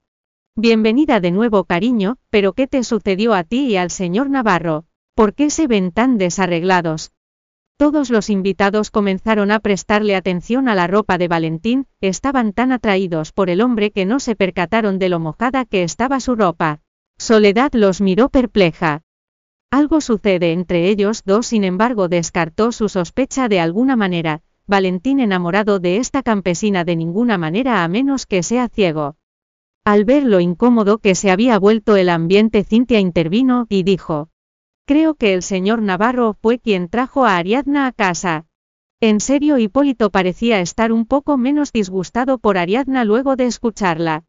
Bienvenida 0.55 1.19
de 1.19 1.33
nuevo 1.33 1.65
cariño, 1.65 2.19
pero 2.31 2.53
¿qué 2.53 2.69
te 2.69 2.85
sucedió 2.85 3.35
a 3.35 3.43
ti 3.43 3.73
y 3.73 3.77
al 3.79 3.91
señor 3.91 4.31
Navarro? 4.31 4.85
¿Por 5.17 5.35
qué 5.35 5.51
se 5.51 5.67
ven 5.67 5.91
tan 5.91 6.17
desarreglados? 6.17 7.11
Todos 7.83 8.11
los 8.11 8.31
invitados 8.31 8.93
comenzaron 8.93 9.51
a 9.51 9.59
prestarle 9.59 10.15
atención 10.15 10.69
a 10.69 10.77
la 10.77 10.87
ropa 10.87 11.19
de 11.19 11.27
Valentín, 11.27 11.89
estaban 12.01 12.53
tan 12.53 12.71
atraídos 12.71 13.33
por 13.33 13.51
el 13.51 13.61
hombre 13.61 13.91
que 13.91 14.07
no 14.07 14.21
se 14.21 14.37
percataron 14.37 15.01
de 15.01 15.09
lo 15.09 15.19
mojada 15.19 15.65
que 15.65 15.83
estaba 15.83 16.21
su 16.21 16.37
ropa. 16.37 16.79
Soledad 17.19 17.73
los 17.73 18.01
miró 18.01 18.29
perpleja. 18.29 19.03
Algo 19.69 20.01
sucede 20.01 20.53
entre 20.53 20.91
ellos 20.91 21.25
dos, 21.25 21.49
sin 21.49 21.65
embargo 21.65 22.07
descartó 22.07 22.71
su 22.71 22.89
sospecha 22.89 23.49
de 23.49 23.59
alguna 23.59 23.97
manera, 23.97 24.43
Valentín 24.69 25.19
enamorado 25.19 25.81
de 25.81 25.97
esta 25.97 26.23
campesina 26.23 26.85
de 26.85 26.95
ninguna 26.95 27.37
manera 27.37 27.83
a 27.83 27.89
menos 27.89 28.27
que 28.27 28.45
sea 28.45 28.69
ciego. 28.69 29.17
Al 29.85 30.05
ver 30.05 30.23
lo 30.23 30.39
incómodo 30.39 30.99
que 30.99 31.17
se 31.17 31.33
había 31.33 31.59
vuelto 31.59 31.97
el 31.97 32.11
ambiente, 32.11 32.63
Cintia 32.63 33.01
intervino 33.01 33.67
y 33.69 33.83
dijo, 33.83 34.29
Creo 34.85 35.15
que 35.15 35.33
el 35.33 35.43
señor 35.43 35.81
Navarro 35.81 36.35
fue 36.41 36.59
quien 36.59 36.89
trajo 36.89 37.25
a 37.25 37.37
Ariadna 37.37 37.87
a 37.87 37.93
casa. 37.93 38.47
En 39.01 39.21
serio, 39.21 39.59
Hipólito 39.59 40.11
parecía 40.11 40.61
estar 40.61 40.93
un 40.93 41.07
poco 41.07 41.37
menos 41.37 41.73
disgustado 41.73 42.39
por 42.39 42.59
Ariadna 42.59 43.05
luego 43.05 43.37
de 43.37 43.47
escucharla. 43.47 44.25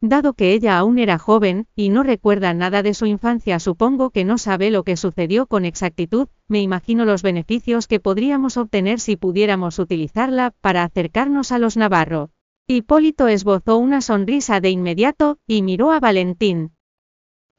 Dado 0.00 0.32
que 0.32 0.52
ella 0.52 0.78
aún 0.78 0.98
era 0.98 1.18
joven, 1.18 1.66
y 1.74 1.88
no 1.88 2.04
recuerda 2.04 2.54
nada 2.54 2.82
de 2.82 2.94
su 2.94 3.04
infancia, 3.04 3.58
supongo 3.58 4.10
que 4.10 4.24
no 4.24 4.38
sabe 4.38 4.70
lo 4.70 4.84
que 4.84 4.96
sucedió 4.96 5.46
con 5.46 5.64
exactitud, 5.64 6.28
me 6.46 6.62
imagino 6.62 7.04
los 7.04 7.22
beneficios 7.22 7.86
que 7.86 8.00
podríamos 8.00 8.56
obtener 8.56 9.00
si 9.00 9.16
pudiéramos 9.16 9.78
utilizarla 9.78 10.54
para 10.60 10.84
acercarnos 10.84 11.52
a 11.52 11.58
los 11.58 11.76
Navarro. 11.76 12.30
Hipólito 12.66 13.28
esbozó 13.28 13.76
una 13.76 14.00
sonrisa 14.00 14.60
de 14.60 14.70
inmediato, 14.70 15.38
y 15.46 15.62
miró 15.62 15.90
a 15.90 16.00
Valentín. 16.00 16.70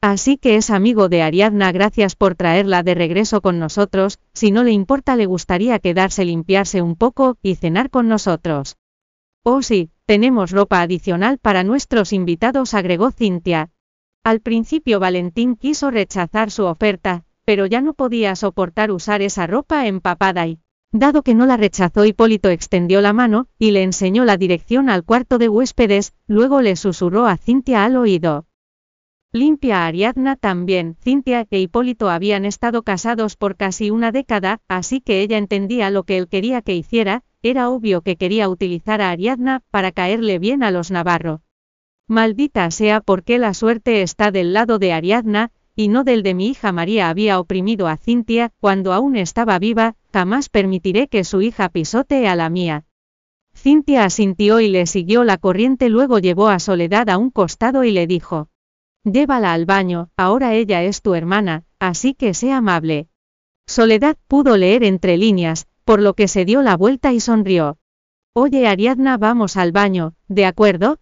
Así 0.02 0.38
que 0.38 0.56
es 0.56 0.70
amigo 0.70 1.10
de 1.10 1.22
Ariadna, 1.22 1.74
gracias 1.74 2.16
por 2.16 2.36
traerla 2.36 2.84
de 2.84 2.96
regreso 2.96 3.42
con 3.42 3.60
nosotros, 3.60 4.20
si 4.34 4.50
no 4.50 4.64
le 4.64 4.72
importa 4.72 5.18
le 5.18 5.26
gustaría 5.26 5.78
quedarse 5.80 6.24
limpiarse 6.24 6.82
un 6.82 6.96
poco, 6.96 7.38
y 7.42 7.56
cenar 7.56 7.90
con 7.90 8.08
nosotros. 8.08 8.78
Oh 9.44 9.62
sí, 9.62 9.90
tenemos 10.06 10.52
ropa 10.52 10.82
adicional 10.82 11.38
para 11.38 11.66
nuestros 11.66 12.14
invitados, 12.14 12.74
agregó 12.74 13.12
Cintia. 13.12 13.72
Al 14.24 14.40
principio 14.40 15.02
Valentín 15.02 15.58
quiso 15.58 15.92
rechazar 15.92 16.50
su 16.50 16.64
oferta, 16.64 17.26
pero 17.44 17.66
ya 17.66 17.82
no 17.82 17.94
podía 17.94 18.38
soportar 18.38 18.92
usar 18.92 19.22
esa 19.22 19.48
ropa 19.48 19.86
empapada 19.86 20.48
y, 20.48 20.60
dado 20.94 21.24
que 21.24 21.36
no 21.36 21.46
la 21.46 21.58
rechazó, 21.58 22.06
Hipólito 22.06 22.50
extendió 22.50 23.02
la 23.02 23.12
mano, 23.12 23.48
y 23.58 23.72
le 23.72 23.84
enseñó 23.84 24.24
la 24.24 24.38
dirección 24.38 24.90
al 24.90 25.04
cuarto 25.04 25.38
de 25.40 25.50
huéspedes, 25.50 26.14
luego 26.26 26.62
le 26.62 26.78
susurró 26.78 27.26
a 27.26 27.36
Cintia 27.36 27.84
al 27.84 27.98
oído. 27.98 28.46
Limpia 29.32 29.86
Ariadna 29.86 30.36
también, 30.38 30.98
Cintia 31.04 31.46
e 31.52 31.60
Hipólito 31.60 32.10
habían 32.10 32.46
estado 32.46 32.82
casados 32.82 33.36
por 33.36 33.58
casi 33.58 33.92
una 33.92 34.12
década, 34.12 34.60
así 34.68 35.02
que 35.02 35.22
ella 35.22 35.38
entendía 35.38 35.92
lo 35.92 36.02
que 36.02 36.18
él 36.18 36.28
quería 36.28 36.64
que 36.64 36.76
hiciera, 36.76 37.22
era 37.44 37.70
obvio 37.70 38.02
que 38.02 38.16
quería 38.16 38.50
utilizar 38.50 39.04
a 39.04 39.12
Ariadna 39.12 39.62
para 39.70 39.92
caerle 39.92 40.40
bien 40.40 40.64
a 40.64 40.72
los 40.72 40.90
Navarro. 40.90 41.44
Maldita 42.08 42.72
sea 42.72 43.02
porque 43.02 43.38
la 43.38 43.54
suerte 43.54 44.02
está 44.02 44.32
del 44.32 44.52
lado 44.52 44.80
de 44.80 44.94
Ariadna, 44.94 45.52
y 45.76 45.90
no 45.90 46.04
del 46.04 46.24
de 46.24 46.34
mi 46.34 46.48
hija 46.48 46.72
María 46.72 47.08
había 47.08 47.40
oprimido 47.40 47.88
a 47.88 47.98
Cintia, 47.98 48.52
cuando 48.60 48.94
aún 48.94 49.16
estaba 49.16 49.60
viva, 49.60 49.96
jamás 50.12 50.50
permitiré 50.50 51.08
que 51.08 51.24
su 51.24 51.44
hija 51.44 51.70
pisotee 51.70 52.28
a 52.28 52.36
la 52.36 52.50
mía. 52.50 52.86
Cintia 53.54 54.06
asintió 54.06 54.60
y 54.60 54.70
le 54.70 54.88
siguió 54.88 55.24
la 55.24 55.38
corriente, 55.38 55.88
luego 55.88 56.18
llevó 56.18 56.48
a 56.48 56.58
Soledad 56.58 57.10
a 57.12 57.20
un 57.20 57.30
costado 57.30 57.84
y 57.84 57.92
le 57.92 58.08
dijo. 58.08 58.50
Llévala 59.04 59.54
al 59.54 59.66
baño, 59.66 60.10
ahora 60.18 60.54
ella 60.54 60.84
es 60.84 61.02
tu 61.02 61.16
hermana, 61.16 61.64
así 61.80 62.14
que 62.14 62.34
sé 62.34 62.52
amable. 62.52 63.08
Soledad 63.66 64.18
pudo 64.28 64.58
leer 64.58 64.84
entre 64.84 65.18
líneas, 65.18 65.68
por 65.86 66.02
lo 66.02 66.14
que 66.14 66.28
se 66.28 66.44
dio 66.44 66.62
la 66.62 66.76
vuelta 66.76 67.14
y 67.14 67.20
sonrió. 67.20 67.78
Oye 68.34 68.68
Ariadna, 68.68 69.18
vamos 69.18 69.58
al 69.58 69.72
baño, 69.72 70.16
¿de 70.28 70.46
acuerdo? 70.46 71.00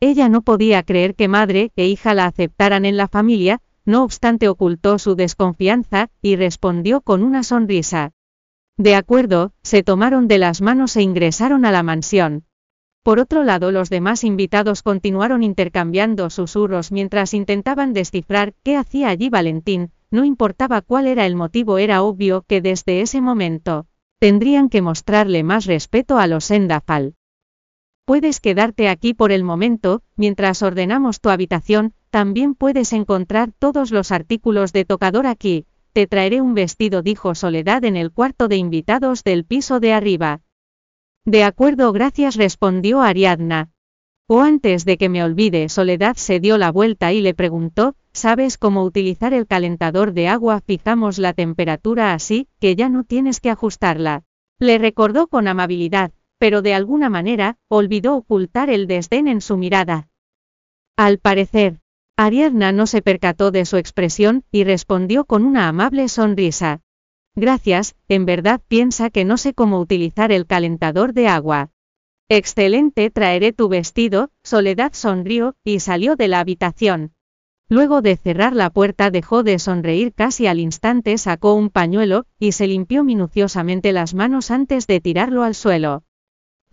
Ella 0.00 0.28
no 0.28 0.42
podía 0.42 0.82
creer 0.82 1.14
que 1.14 1.28
madre 1.28 1.72
e 1.76 1.86
hija 1.86 2.14
la 2.14 2.26
aceptaran 2.26 2.84
en 2.84 2.96
la 2.96 3.08
familia, 3.08 3.60
no 3.84 4.04
obstante 4.04 4.48
ocultó 4.48 4.98
su 4.98 5.14
desconfianza, 5.14 6.10
y 6.20 6.36
respondió 6.36 7.00
con 7.00 7.22
una 7.22 7.42
sonrisa. 7.42 8.12
De 8.76 8.94
acuerdo, 8.94 9.52
se 9.62 9.82
tomaron 9.82 10.28
de 10.28 10.38
las 10.38 10.60
manos 10.60 10.94
e 10.96 11.02
ingresaron 11.02 11.64
a 11.64 11.72
la 11.72 11.82
mansión. 11.82 12.44
Por 13.08 13.20
otro 13.20 13.42
lado, 13.42 13.72
los 13.72 13.88
demás 13.88 14.22
invitados 14.22 14.82
continuaron 14.82 15.42
intercambiando 15.42 16.28
susurros 16.28 16.92
mientras 16.92 17.32
intentaban 17.32 17.94
descifrar 17.94 18.52
qué 18.62 18.76
hacía 18.76 19.08
allí 19.08 19.30
Valentín, 19.30 19.92
no 20.10 20.26
importaba 20.26 20.82
cuál 20.82 21.06
era 21.06 21.24
el 21.24 21.34
motivo, 21.34 21.78
era 21.78 22.02
obvio 22.02 22.44
que 22.46 22.60
desde 22.60 23.00
ese 23.00 23.22
momento, 23.22 23.86
Tendrían 24.18 24.68
que 24.68 24.82
mostrarle 24.82 25.42
más 25.42 25.64
respeto 25.64 26.18
a 26.18 26.26
los 26.26 26.50
Endafal. 26.50 27.14
Puedes 28.04 28.40
quedarte 28.40 28.90
aquí 28.90 29.14
por 29.14 29.32
el 29.32 29.42
momento, 29.42 30.02
mientras 30.16 30.62
ordenamos 30.62 31.22
tu 31.22 31.30
habitación, 31.30 31.94
también 32.10 32.54
puedes 32.54 32.92
encontrar 32.92 33.52
todos 33.58 33.90
los 33.90 34.12
artículos 34.12 34.74
de 34.74 34.84
tocador 34.84 35.26
aquí, 35.26 35.64
te 35.94 36.06
traeré 36.06 36.42
un 36.42 36.52
vestido, 36.52 37.00
dijo 37.00 37.34
Soledad 37.34 37.86
en 37.86 37.96
el 37.96 38.12
cuarto 38.12 38.48
de 38.48 38.56
invitados 38.56 39.24
del 39.24 39.46
piso 39.46 39.80
de 39.80 39.94
arriba. 39.94 40.42
De 41.28 41.44
acuerdo, 41.44 41.92
gracias, 41.92 42.36
respondió 42.36 43.02
Ariadna. 43.02 43.68
O 44.28 44.40
antes 44.40 44.86
de 44.86 44.96
que 44.96 45.10
me 45.10 45.22
olvide, 45.22 45.68
Soledad 45.68 46.16
se 46.16 46.40
dio 46.40 46.56
la 46.56 46.72
vuelta 46.72 47.12
y 47.12 47.20
le 47.20 47.34
preguntó, 47.34 47.96
¿sabes 48.14 48.56
cómo 48.56 48.82
utilizar 48.82 49.34
el 49.34 49.46
calentador 49.46 50.14
de 50.14 50.26
agua? 50.28 50.62
Fijamos 50.62 51.18
la 51.18 51.34
temperatura 51.34 52.14
así, 52.14 52.48
que 52.60 52.76
ya 52.76 52.88
no 52.88 53.04
tienes 53.04 53.40
que 53.40 53.50
ajustarla. 53.50 54.22
Le 54.58 54.78
recordó 54.78 55.26
con 55.26 55.48
amabilidad, 55.48 56.12
pero 56.38 56.62
de 56.62 56.72
alguna 56.72 57.10
manera, 57.10 57.58
olvidó 57.68 58.16
ocultar 58.16 58.70
el 58.70 58.86
desdén 58.86 59.28
en 59.28 59.42
su 59.42 59.58
mirada. 59.58 60.08
Al 60.96 61.18
parecer, 61.18 61.80
Ariadna 62.16 62.72
no 62.72 62.86
se 62.86 63.02
percató 63.02 63.50
de 63.50 63.66
su 63.66 63.76
expresión, 63.76 64.44
y 64.50 64.64
respondió 64.64 65.26
con 65.26 65.44
una 65.44 65.68
amable 65.68 66.08
sonrisa. 66.08 66.80
Gracias, 67.40 67.94
en 68.08 68.26
verdad 68.26 68.60
piensa 68.66 69.10
que 69.10 69.24
no 69.24 69.36
sé 69.36 69.54
cómo 69.54 69.78
utilizar 69.78 70.32
el 70.32 70.44
calentador 70.44 71.12
de 71.12 71.28
agua. 71.28 71.70
Excelente, 72.28 73.10
traeré 73.10 73.52
tu 73.52 73.68
vestido, 73.68 74.30
Soledad 74.42 74.90
sonrió, 74.92 75.54
y 75.62 75.78
salió 75.78 76.16
de 76.16 76.26
la 76.26 76.40
habitación. 76.40 77.12
Luego 77.68 78.02
de 78.02 78.16
cerrar 78.16 78.56
la 78.56 78.70
puerta 78.70 79.12
dejó 79.12 79.44
de 79.44 79.60
sonreír 79.60 80.12
casi 80.14 80.48
al 80.48 80.58
instante, 80.58 81.16
sacó 81.16 81.54
un 81.54 81.70
pañuelo, 81.70 82.26
y 82.40 82.50
se 82.52 82.66
limpió 82.66 83.04
minuciosamente 83.04 83.92
las 83.92 84.14
manos 84.14 84.50
antes 84.50 84.88
de 84.88 85.00
tirarlo 85.00 85.44
al 85.44 85.54
suelo. 85.54 86.02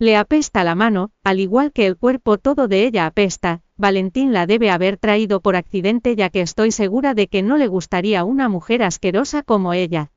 Le 0.00 0.16
apesta 0.16 0.64
la 0.64 0.74
mano, 0.74 1.12
al 1.22 1.38
igual 1.38 1.70
que 1.70 1.86
el 1.86 1.96
cuerpo 1.96 2.38
todo 2.38 2.66
de 2.66 2.86
ella 2.86 3.06
apesta, 3.06 3.62
Valentín 3.76 4.32
la 4.32 4.48
debe 4.48 4.72
haber 4.72 4.96
traído 4.96 5.40
por 5.40 5.54
accidente 5.54 6.16
ya 6.16 6.28
que 6.28 6.40
estoy 6.40 6.72
segura 6.72 7.14
de 7.14 7.28
que 7.28 7.44
no 7.44 7.56
le 7.56 7.68
gustaría 7.68 8.24
una 8.24 8.48
mujer 8.48 8.82
asquerosa 8.82 9.44
como 9.44 9.72
ella. 9.72 10.10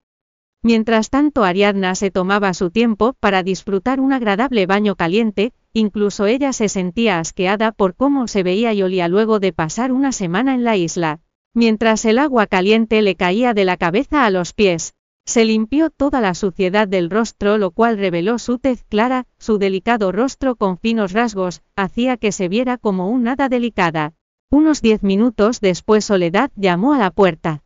Mientras 0.62 1.10
tanto 1.10 1.46
Ariadna 1.46 1.96
se 1.96 2.12
tomaba 2.12 2.54
su 2.54 2.70
tiempo 2.70 3.14
para 3.20 3.44
disfrutar 3.44 4.02
un 4.02 4.12
agradable 4.12 4.66
baño 4.66 4.96
caliente, 4.96 5.54
incluso 5.72 6.26
ella 6.26 6.52
se 6.52 6.68
sentía 6.68 7.20
asqueada 7.20 7.72
por 7.72 7.96
cómo 7.96 8.28
se 8.28 8.44
veía 8.44 8.74
y 8.74 8.84
olía 8.84 9.08
luego 9.08 9.40
de 9.40 9.54
pasar 9.54 9.94
una 9.94 10.12
semana 10.12 10.54
en 10.54 10.66
la 10.66 10.76
isla. 10.76 11.22
Mientras 11.54 12.04
el 12.04 12.20
agua 12.20 12.46
caliente 12.46 13.02
le 13.02 13.16
caía 13.16 13.54
de 13.54 13.64
la 13.64 13.78
cabeza 13.78 14.26
a 14.26 14.30
los 14.30 14.54
pies, 14.54 14.96
se 15.26 15.46
limpió 15.46 15.90
toda 15.92 16.20
la 16.22 16.34
suciedad 16.34 16.88
del 16.88 17.10
rostro, 17.10 17.58
lo 17.58 17.72
cual 17.72 17.98
reveló 17.98 18.38
su 18.38 18.60
tez 18.60 18.84
clara, 18.84 19.28
su 19.38 19.60
delicado 19.60 20.12
rostro 20.12 20.56
con 20.56 20.78
finos 20.78 21.14
rasgos, 21.14 21.62
hacía 21.76 22.18
que 22.18 22.32
se 22.32 22.50
viera 22.50 22.78
como 22.78 23.10
un 23.10 23.28
hada 23.28 23.48
delicada. 23.48 24.14
Unos 24.52 24.82
diez 24.82 25.04
minutos 25.04 25.62
después 25.62 26.06
Soledad 26.06 26.52
llamó 26.56 26.94
a 26.94 26.98
la 26.98 27.12
puerta. 27.12 27.64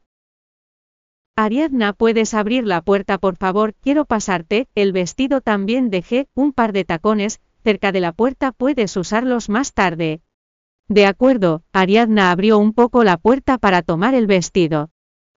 Ariadna, 1.36 1.94
¿puedes 1.94 2.36
abrir 2.36 2.64
la 2.64 2.82
puerta 2.82 3.18
por 3.18 3.38
favor? 3.38 3.74
Quiero 3.82 4.06
pasarte, 4.06 4.68
el 4.76 4.92
vestido 4.92 5.42
también 5.42 5.90
dejé, 5.90 6.28
un 6.36 6.54
par 6.54 6.74
de 6.74 6.86
tacones, 6.86 7.42
cerca 7.64 7.92
de 7.92 8.02
la 8.02 8.12
puerta 8.12 8.52
puedes 8.52 8.96
usarlos 8.98 9.50
más 9.50 9.74
tarde. 9.74 10.22
De 10.88 11.08
acuerdo, 11.08 11.64
Ariadna 11.72 12.30
abrió 12.30 12.60
un 12.60 12.72
poco 12.72 13.04
la 13.04 13.18
puerta 13.18 13.58
para 13.58 13.82
tomar 13.82 14.14
el 14.14 14.28
vestido. 14.28 14.92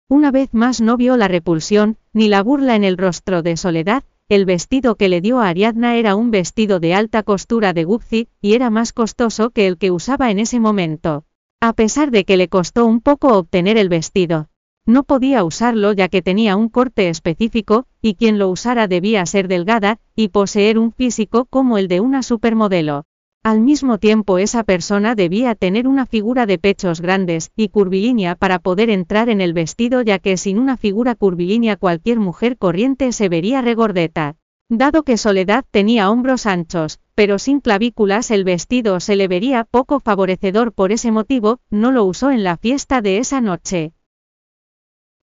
Una 0.06 0.30
vez 0.30 0.52
más 0.52 0.82
no 0.82 0.98
vio 0.98 1.16
la 1.16 1.28
repulsión, 1.28 1.96
ni 2.12 2.28
la 2.28 2.42
burla 2.42 2.76
en 2.76 2.84
el 2.84 2.98
rostro 2.98 3.40
de 3.40 3.56
Soledad, 3.56 4.04
el 4.28 4.44
vestido 4.44 4.96
que 4.96 5.08
le 5.08 5.22
dio 5.22 5.40
a 5.40 5.48
Ariadna 5.48 5.96
era 5.96 6.14
un 6.14 6.30
vestido 6.30 6.78
de 6.78 6.92
alta 6.92 7.22
costura 7.22 7.72
de 7.72 7.84
Gucci, 7.84 8.28
y 8.42 8.52
era 8.52 8.68
más 8.68 8.92
costoso 8.92 9.48
que 9.48 9.66
el 9.66 9.78
que 9.78 9.90
usaba 9.90 10.30
en 10.30 10.40
ese 10.40 10.60
momento. 10.60 11.24
A 11.58 11.72
pesar 11.72 12.10
de 12.10 12.26
que 12.26 12.36
le 12.36 12.48
costó 12.48 12.84
un 12.84 13.00
poco 13.00 13.28
obtener 13.28 13.78
el 13.78 13.88
vestido. 13.88 14.50
No 14.86 15.02
podía 15.02 15.42
usarlo 15.42 15.92
ya 15.92 16.08
que 16.08 16.22
tenía 16.22 16.56
un 16.56 16.68
corte 16.68 17.08
específico, 17.08 17.86
y 18.00 18.14
quien 18.14 18.38
lo 18.38 18.48
usara 18.48 18.86
debía 18.86 19.26
ser 19.26 19.48
delgada, 19.48 19.98
y 20.14 20.28
poseer 20.28 20.78
un 20.78 20.92
físico 20.92 21.44
como 21.46 21.76
el 21.76 21.88
de 21.88 21.98
una 21.98 22.22
supermodelo. 22.22 23.04
Al 23.42 23.60
mismo 23.60 23.98
tiempo 23.98 24.38
esa 24.38 24.62
persona 24.62 25.16
debía 25.16 25.56
tener 25.56 25.88
una 25.88 26.06
figura 26.06 26.46
de 26.46 26.58
pechos 26.58 27.00
grandes 27.00 27.50
y 27.56 27.68
curvilínea 27.68 28.36
para 28.36 28.60
poder 28.60 28.90
entrar 28.90 29.28
en 29.28 29.40
el 29.40 29.52
vestido 29.52 30.02
ya 30.02 30.20
que 30.20 30.36
sin 30.36 30.58
una 30.58 30.76
figura 30.76 31.16
curvilínea 31.16 31.76
cualquier 31.76 32.20
mujer 32.20 32.56
corriente 32.56 33.10
se 33.10 33.28
vería 33.28 33.62
regordeta. 33.62 34.36
Dado 34.68 35.02
que 35.02 35.16
Soledad 35.16 35.64
tenía 35.70 36.10
hombros 36.10 36.46
anchos, 36.46 37.00
pero 37.16 37.38
sin 37.38 37.60
clavículas 37.60 38.30
el 38.30 38.44
vestido 38.44 39.00
se 39.00 39.16
le 39.16 39.26
vería 39.26 39.64
poco 39.64 39.98
favorecedor 39.98 40.72
por 40.72 40.90
ese 40.92 41.12
motivo, 41.12 41.60
no 41.70 41.92
lo 41.92 42.04
usó 42.04 42.30
en 42.30 42.44
la 42.44 42.56
fiesta 42.56 43.00
de 43.00 43.18
esa 43.18 43.40
noche. 43.40 43.95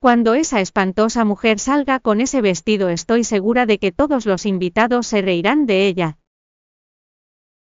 Cuando 0.03 0.33
esa 0.33 0.59
espantosa 0.59 1.23
mujer 1.23 1.59
salga 1.59 2.01
con 2.01 2.19
ese 2.19 2.41
vestido 2.41 2.89
estoy 2.89 3.23
segura 3.23 3.65
de 3.65 3.79
que 3.79 3.93
todos 3.93 4.25
los 4.25 4.45
invitados 4.45 5.07
se 5.07 5.21
reirán 5.21 5.65
de 5.65 5.87
ella. 5.87 6.17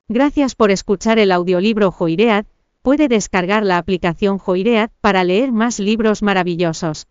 Gracias 0.08 0.56
por 0.56 0.72
escuchar 0.72 1.20
el 1.20 1.34
audiolibro 1.34 1.92
Joiread, 1.92 2.46
puede 2.82 3.10
descargar 3.10 3.66
la 3.66 3.78
aplicación 3.78 4.38
Joiread 4.38 4.92
para 5.02 5.26
leer 5.26 5.52
más 5.52 5.78
libros 5.80 6.24
maravillosos. 6.24 7.10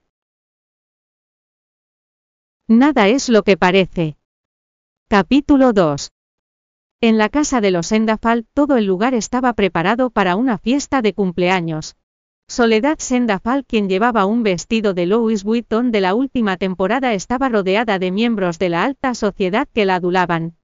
Nada 2.66 3.08
es 3.08 3.28
lo 3.28 3.42
que 3.42 3.58
parece. 3.58 4.16
Capítulo 5.06 5.74
2. 5.74 6.12
En 7.02 7.18
la 7.18 7.28
casa 7.28 7.60
de 7.60 7.70
los 7.70 7.88
Sendafal, 7.88 8.46
todo 8.54 8.78
el 8.78 8.86
lugar 8.86 9.12
estaba 9.12 9.52
preparado 9.52 10.08
para 10.08 10.36
una 10.36 10.56
fiesta 10.56 11.02
de 11.02 11.12
cumpleaños. 11.12 11.99
Soledad 12.50 12.98
Sendafal, 12.98 13.64
quien 13.64 13.88
llevaba 13.88 14.26
un 14.26 14.42
vestido 14.42 14.92
de 14.92 15.06
Louis 15.06 15.44
Vuitton 15.44 15.92
de 15.92 16.00
la 16.00 16.16
última 16.16 16.56
temporada, 16.56 17.14
estaba 17.14 17.48
rodeada 17.48 18.00
de 18.00 18.10
miembros 18.10 18.58
de 18.58 18.70
la 18.70 18.82
alta 18.82 19.14
sociedad 19.14 19.68
que 19.72 19.84
la 19.84 19.94
adulaban. 19.94 20.56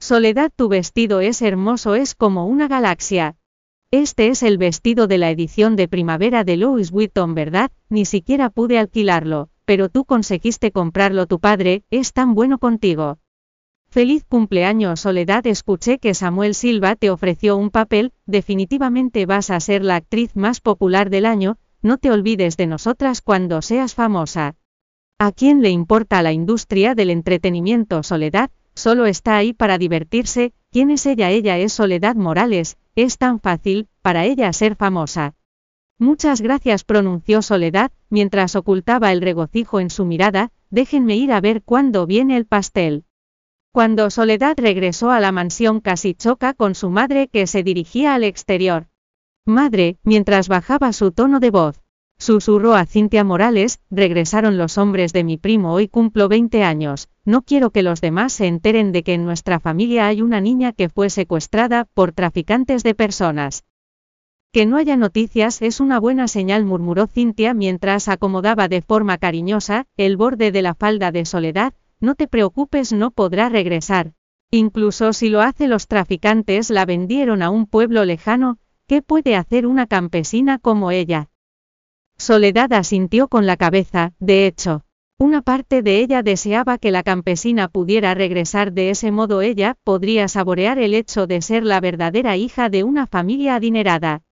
Soledad, 0.00 0.50
tu 0.56 0.70
vestido 0.70 1.20
es 1.20 1.42
hermoso, 1.42 1.96
es 1.96 2.14
como 2.14 2.46
una 2.46 2.66
galaxia. 2.66 3.36
Este 3.90 4.28
es 4.28 4.42
el 4.42 4.56
vestido 4.56 5.06
de 5.06 5.18
la 5.18 5.28
edición 5.28 5.76
de 5.76 5.86
primavera 5.86 6.44
de 6.44 6.56
Louis 6.56 6.90
Vuitton, 6.90 7.34
¿verdad? 7.34 7.72
Ni 7.90 8.06
siquiera 8.06 8.48
pude 8.48 8.78
alquilarlo, 8.78 9.50
pero 9.66 9.90
tú 9.90 10.06
conseguiste 10.06 10.72
comprarlo, 10.72 11.26
tu 11.26 11.40
padre, 11.40 11.84
es 11.90 12.14
tan 12.14 12.34
bueno 12.34 12.56
contigo. 12.56 13.18
Feliz 13.90 14.22
cumpleaños 14.28 15.00
Soledad, 15.00 15.46
escuché 15.46 15.98
que 15.98 16.12
Samuel 16.12 16.54
Silva 16.54 16.94
te 16.94 17.08
ofreció 17.08 17.56
un 17.56 17.70
papel, 17.70 18.12
definitivamente 18.26 19.24
vas 19.24 19.48
a 19.48 19.58
ser 19.60 19.82
la 19.82 19.96
actriz 19.96 20.36
más 20.36 20.60
popular 20.60 21.08
del 21.08 21.24
año, 21.24 21.56
no 21.80 21.96
te 21.96 22.10
olvides 22.10 22.58
de 22.58 22.66
nosotras 22.66 23.22
cuando 23.22 23.62
seas 23.62 23.94
famosa. 23.94 24.56
¿A 25.18 25.32
quién 25.32 25.62
le 25.62 25.70
importa 25.70 26.20
la 26.20 26.32
industria 26.32 26.94
del 26.94 27.08
entretenimiento 27.08 28.02
Soledad? 28.02 28.50
Solo 28.74 29.06
está 29.06 29.38
ahí 29.38 29.54
para 29.54 29.78
divertirse, 29.78 30.52
¿quién 30.70 30.90
es 30.90 31.06
ella? 31.06 31.30
Ella 31.30 31.56
es 31.56 31.72
Soledad 31.72 32.14
Morales, 32.14 32.76
es 32.94 33.16
tan 33.16 33.40
fácil, 33.40 33.88
para 34.02 34.26
ella 34.26 34.52
ser 34.52 34.76
famosa. 34.76 35.34
Muchas 35.98 36.42
gracias 36.42 36.84
pronunció 36.84 37.40
Soledad, 37.40 37.90
mientras 38.10 38.54
ocultaba 38.54 39.12
el 39.12 39.22
regocijo 39.22 39.80
en 39.80 39.88
su 39.88 40.04
mirada, 40.04 40.52
déjenme 40.68 41.16
ir 41.16 41.32
a 41.32 41.40
ver 41.40 41.62
cuándo 41.62 42.06
viene 42.06 42.36
el 42.36 42.44
pastel. 42.44 43.04
Cuando 43.72 44.10
Soledad 44.10 44.56
regresó 44.58 45.10
a 45.10 45.20
la 45.20 45.30
mansión 45.30 45.80
casi 45.80 46.14
choca 46.14 46.54
con 46.54 46.74
su 46.74 46.88
madre 46.90 47.28
que 47.28 47.46
se 47.46 47.62
dirigía 47.62 48.14
al 48.14 48.24
exterior. 48.24 48.86
Madre, 49.44 49.98
mientras 50.02 50.48
bajaba 50.48 50.92
su 50.92 51.12
tono 51.12 51.38
de 51.38 51.50
voz. 51.50 51.82
Susurró 52.18 52.74
a 52.74 52.84
Cintia 52.84 53.22
Morales, 53.22 53.80
regresaron 53.90 54.58
los 54.58 54.76
hombres 54.76 55.12
de 55.12 55.22
mi 55.22 55.36
primo, 55.36 55.72
hoy 55.72 55.86
cumplo 55.86 56.28
20 56.28 56.64
años, 56.64 57.08
no 57.24 57.42
quiero 57.42 57.70
que 57.70 57.84
los 57.84 58.00
demás 58.00 58.32
se 58.32 58.46
enteren 58.46 58.90
de 58.90 59.04
que 59.04 59.14
en 59.14 59.24
nuestra 59.24 59.60
familia 59.60 60.08
hay 60.08 60.22
una 60.22 60.40
niña 60.40 60.72
que 60.72 60.88
fue 60.88 61.10
secuestrada 61.10 61.84
por 61.94 62.12
traficantes 62.12 62.82
de 62.82 62.94
personas. 62.94 63.64
Que 64.50 64.66
no 64.66 64.78
haya 64.78 64.96
noticias 64.96 65.62
es 65.62 65.78
una 65.78 66.00
buena 66.00 66.26
señal, 66.26 66.64
murmuró 66.64 67.06
Cintia 67.06 67.54
mientras 67.54 68.08
acomodaba 68.08 68.66
de 68.66 68.82
forma 68.82 69.18
cariñosa 69.18 69.86
el 69.96 70.16
borde 70.16 70.50
de 70.50 70.62
la 70.62 70.74
falda 70.74 71.12
de 71.12 71.24
Soledad, 71.24 71.74
no 72.00 72.14
te 72.14 72.28
preocupes, 72.28 72.92
no 72.92 73.10
podrá 73.10 73.48
regresar. 73.48 74.12
Incluso 74.50 75.12
si 75.12 75.28
lo 75.28 75.40
hace 75.42 75.68
los 75.68 75.88
traficantes 75.88 76.70
la 76.70 76.86
vendieron 76.86 77.42
a 77.42 77.50
un 77.50 77.66
pueblo 77.66 78.04
lejano, 78.04 78.58
¿qué 78.86 79.02
puede 79.02 79.36
hacer 79.36 79.66
una 79.66 79.86
campesina 79.86 80.58
como 80.58 80.90
ella? 80.90 81.28
Soledad 82.16 82.72
asintió 82.72 83.28
con 83.28 83.46
la 83.46 83.56
cabeza, 83.56 84.12
de 84.18 84.46
hecho. 84.46 84.82
Una 85.18 85.42
parte 85.42 85.82
de 85.82 86.00
ella 86.00 86.22
deseaba 86.22 86.78
que 86.78 86.92
la 86.92 87.02
campesina 87.02 87.68
pudiera 87.68 88.14
regresar 88.14 88.72
de 88.72 88.90
ese 88.90 89.10
modo 89.10 89.42
ella 89.42 89.76
podría 89.82 90.28
saborear 90.28 90.78
el 90.78 90.94
hecho 90.94 91.26
de 91.26 91.42
ser 91.42 91.64
la 91.64 91.80
verdadera 91.80 92.36
hija 92.36 92.68
de 92.68 92.84
una 92.84 93.06
familia 93.06 93.56
adinerada. 93.56 94.22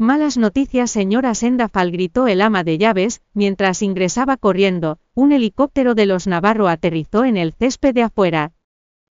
Malas 0.00 0.38
noticias, 0.38 0.90
señora 0.90 1.34
Sendafal, 1.34 1.92
gritó 1.92 2.26
el 2.26 2.40
ama 2.40 2.64
de 2.64 2.78
llaves, 2.78 3.20
mientras 3.34 3.82
ingresaba 3.82 4.38
corriendo. 4.38 4.98
Un 5.12 5.30
helicóptero 5.30 5.94
de 5.94 6.06
los 6.06 6.26
Navarro 6.26 6.68
aterrizó 6.68 7.26
en 7.26 7.36
el 7.36 7.52
césped 7.52 7.92
de 7.92 8.04
afuera. 8.04 8.52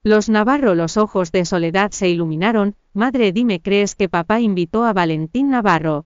Los 0.04 0.30
Navarro, 0.30 0.76
los 0.76 0.98
ojos 0.98 1.32
de 1.32 1.44
Soledad 1.44 1.90
se 1.90 2.10
iluminaron. 2.10 2.76
Madre, 2.94 3.32
dime, 3.32 3.62
¿crees 3.62 3.96
que 3.96 4.10
papá 4.10 4.42
invitó 4.42 4.84
a 4.84 4.94
Valentín 4.94 5.50
Navarro? 5.50 6.06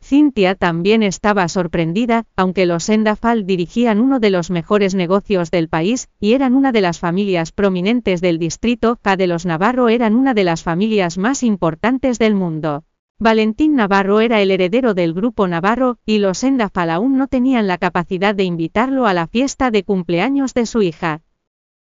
Cintia 0.00 0.54
también 0.54 1.02
estaba 1.02 1.46
sorprendida, 1.46 2.24
aunque 2.34 2.64
los 2.64 2.84
Sendafal 2.84 3.44
dirigían 3.44 4.00
uno 4.00 4.20
de 4.20 4.30
los 4.30 4.50
mejores 4.50 4.94
negocios 4.94 5.50
del 5.50 5.68
país, 5.68 6.08
y 6.18 6.32
eran 6.32 6.54
una 6.54 6.72
de 6.72 6.80
las 6.80 6.98
familias 6.98 7.52
prominentes 7.52 8.22
del 8.22 8.38
distrito, 8.38 8.96
K 9.02 9.18
de 9.18 9.26
los 9.26 9.44
Navarro 9.44 9.90
eran 9.90 10.16
una 10.16 10.32
de 10.32 10.44
las 10.44 10.62
familias 10.62 11.18
más 11.18 11.42
importantes 11.42 12.18
del 12.18 12.34
mundo. 12.34 12.84
Valentín 13.20 13.74
Navarro 13.74 14.20
era 14.20 14.40
el 14.40 14.52
heredero 14.52 14.94
del 14.94 15.12
grupo 15.12 15.48
Navarro, 15.48 15.98
y 16.06 16.18
los 16.18 16.44
Endafal 16.44 16.88
aún 16.88 17.18
no 17.18 17.26
tenían 17.26 17.66
la 17.66 17.76
capacidad 17.76 18.32
de 18.32 18.44
invitarlo 18.44 19.06
a 19.06 19.14
la 19.14 19.26
fiesta 19.26 19.72
de 19.72 19.82
cumpleaños 19.82 20.54
de 20.54 20.66
su 20.66 20.82
hija. 20.82 21.22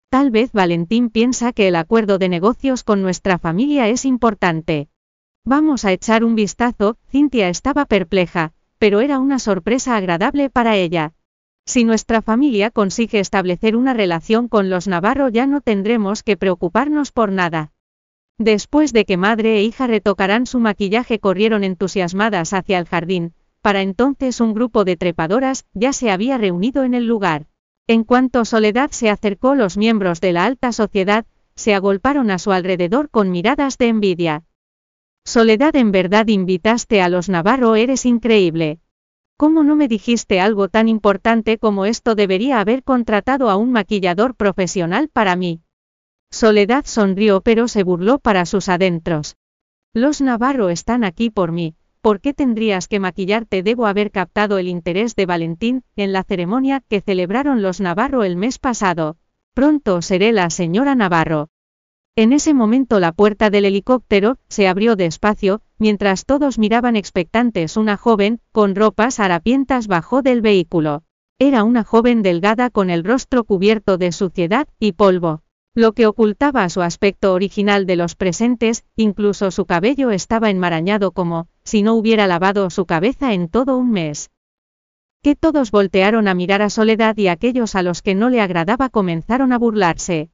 Tal 0.09 0.31
vez 0.31 0.51
Valentín 0.51 1.09
piensa 1.09 1.53
que 1.53 1.69
el 1.69 1.77
acuerdo 1.77 2.17
de 2.17 2.27
negocios 2.27 2.83
con 2.83 3.01
nuestra 3.01 3.39
familia 3.39 3.87
es 3.87 4.03
importante. 4.03 4.89
Vamos 5.45 5.85
a 5.85 5.93
echar 5.93 6.25
un 6.25 6.35
vistazo, 6.35 6.97
Cintia 7.09 7.47
estaba 7.47 7.85
perpleja, 7.85 8.51
pero 8.77 8.99
era 8.99 9.19
una 9.19 9.39
sorpresa 9.39 9.95
agradable 9.95 10.49
para 10.49 10.75
ella. 10.75 11.13
Si 11.65 11.85
nuestra 11.85 12.21
familia 12.21 12.69
consigue 12.69 13.21
establecer 13.21 13.77
una 13.77 13.93
relación 13.93 14.49
con 14.49 14.69
los 14.69 14.89
Navarro 14.89 15.29
ya 15.29 15.47
no 15.47 15.61
tendremos 15.61 16.21
que 16.21 16.35
preocuparnos 16.35 17.13
por 17.13 17.31
nada. 17.31 17.72
Después 18.39 18.93
de 18.93 19.05
que 19.05 19.17
madre 19.17 19.57
e 19.57 19.63
hija 19.63 19.87
retocaran 19.87 20.45
su 20.45 20.59
maquillaje 20.59 21.19
corrieron 21.19 21.63
entusiasmadas 21.63 22.53
hacia 22.53 22.79
el 22.79 22.85
jardín, 22.85 23.33
para 23.61 23.81
entonces 23.81 24.41
un 24.41 24.53
grupo 24.53 24.83
de 24.83 24.97
trepadoras 24.97 25.65
ya 25.73 25.93
se 25.93 26.11
había 26.11 26.37
reunido 26.37 26.83
en 26.83 26.93
el 26.93 27.05
lugar. 27.05 27.47
En 27.87 28.03
cuanto 28.03 28.43
Soledad 28.45 28.91
se 28.91 29.09
acercó 29.09 29.55
los 29.55 29.77
miembros 29.77 30.19
de 30.19 30.33
la 30.33 30.45
alta 30.45 30.71
sociedad, 30.71 31.25
se 31.55 31.73
agolparon 31.73 32.31
a 32.31 32.39
su 32.39 32.51
alrededor 32.51 33.09
con 33.09 33.29
miradas 33.29 33.77
de 33.77 33.87
envidia. 33.87 34.43
Soledad 35.25 35.75
en 35.75 35.91
verdad 35.91 36.27
invitaste 36.27 37.01
a 37.01 37.09
los 37.09 37.29
Navarro, 37.29 37.75
eres 37.75 38.05
increíble. 38.05 38.79
¿Cómo 39.37 39.63
no 39.63 39.75
me 39.75 39.87
dijiste 39.87 40.39
algo 40.39 40.69
tan 40.69 40.87
importante 40.87 41.57
como 41.57 41.85
esto? 41.85 42.15
Debería 42.15 42.59
haber 42.59 42.83
contratado 42.83 43.49
a 43.49 43.55
un 43.57 43.71
maquillador 43.71 44.35
profesional 44.35 45.09
para 45.09 45.35
mí. 45.35 45.61
Soledad 46.33 46.85
sonrió 46.87 47.41
pero 47.41 47.67
se 47.67 47.83
burló 47.83 48.17
para 48.17 48.47
sus 48.47 48.67
adentros. 48.67 49.35
Los 49.93 50.19
Navarro 50.19 50.69
están 50.69 51.03
aquí 51.03 51.29
por 51.29 51.51
mí, 51.51 51.75
¿por 52.01 52.21
qué 52.21 52.33
tendrías 52.33 52.87
que 52.87 52.99
maquillarte? 52.99 53.61
Debo 53.61 53.85
haber 53.85 54.09
captado 54.09 54.57
el 54.57 54.67
interés 54.67 55.15
de 55.15 55.27
Valentín, 55.27 55.83
en 55.95 56.11
la 56.11 56.23
ceremonia 56.23 56.81
que 56.89 57.01
celebraron 57.01 57.61
los 57.61 57.79
Navarro 57.81 58.23
el 58.23 58.35
mes 58.35 58.57
pasado. 58.57 59.17
Pronto 59.53 60.01
seré 60.01 60.31
la 60.31 60.49
señora 60.49 60.95
Navarro. 60.95 61.49
En 62.15 62.33
ese 62.33 62.55
momento 62.55 62.99
la 62.99 63.11
puerta 63.11 63.51
del 63.51 63.65
helicóptero 63.65 64.39
se 64.49 64.67
abrió 64.67 64.95
despacio, 64.95 65.61
mientras 65.77 66.25
todos 66.25 66.57
miraban 66.57 66.95
expectantes 66.95 67.77
una 67.77 67.95
joven, 67.95 68.39
con 68.51 68.73
ropas 68.73 69.19
harapientas 69.19 69.85
bajó 69.85 70.23
del 70.23 70.41
vehículo. 70.41 71.03
Era 71.37 71.63
una 71.63 71.83
joven 71.83 72.23
delgada 72.23 72.71
con 72.71 72.89
el 72.89 73.03
rostro 73.03 73.43
cubierto 73.43 73.99
de 73.99 74.11
suciedad 74.11 74.67
y 74.79 74.93
polvo 74.93 75.42
lo 75.75 75.93
que 75.93 76.05
ocultaba 76.05 76.69
su 76.69 76.83
aspecto 76.83 77.33
original 77.33 77.87
de 77.87 77.95
los 77.95 78.15
presentes, 78.15 78.85
incluso 78.95 79.49
su 79.49 79.65
cabello 79.65 80.11
estaba 80.11 80.51
enmarañado 80.51 81.11
como, 81.11 81.47
si 81.63 81.81
no 81.81 81.95
hubiera 81.95 82.27
lavado 82.27 82.69
su 82.69 82.85
cabeza 82.85 83.33
en 83.33 83.47
todo 83.47 83.77
un 83.77 83.89
mes. 83.89 84.29
Que 85.23 85.35
todos 85.35 85.71
voltearon 85.71 86.27
a 86.27 86.35
mirar 86.35 86.61
a 86.61 86.69
Soledad 86.69 87.17
y 87.17 87.27
aquellos 87.27 87.75
a 87.75 87.81
los 87.81 88.03
que 88.03 88.13
no 88.13 88.29
le 88.29 88.39
agradaba 88.39 88.89
comenzaron 88.89 89.51
a 89.51 89.57
burlarse. 89.57 90.29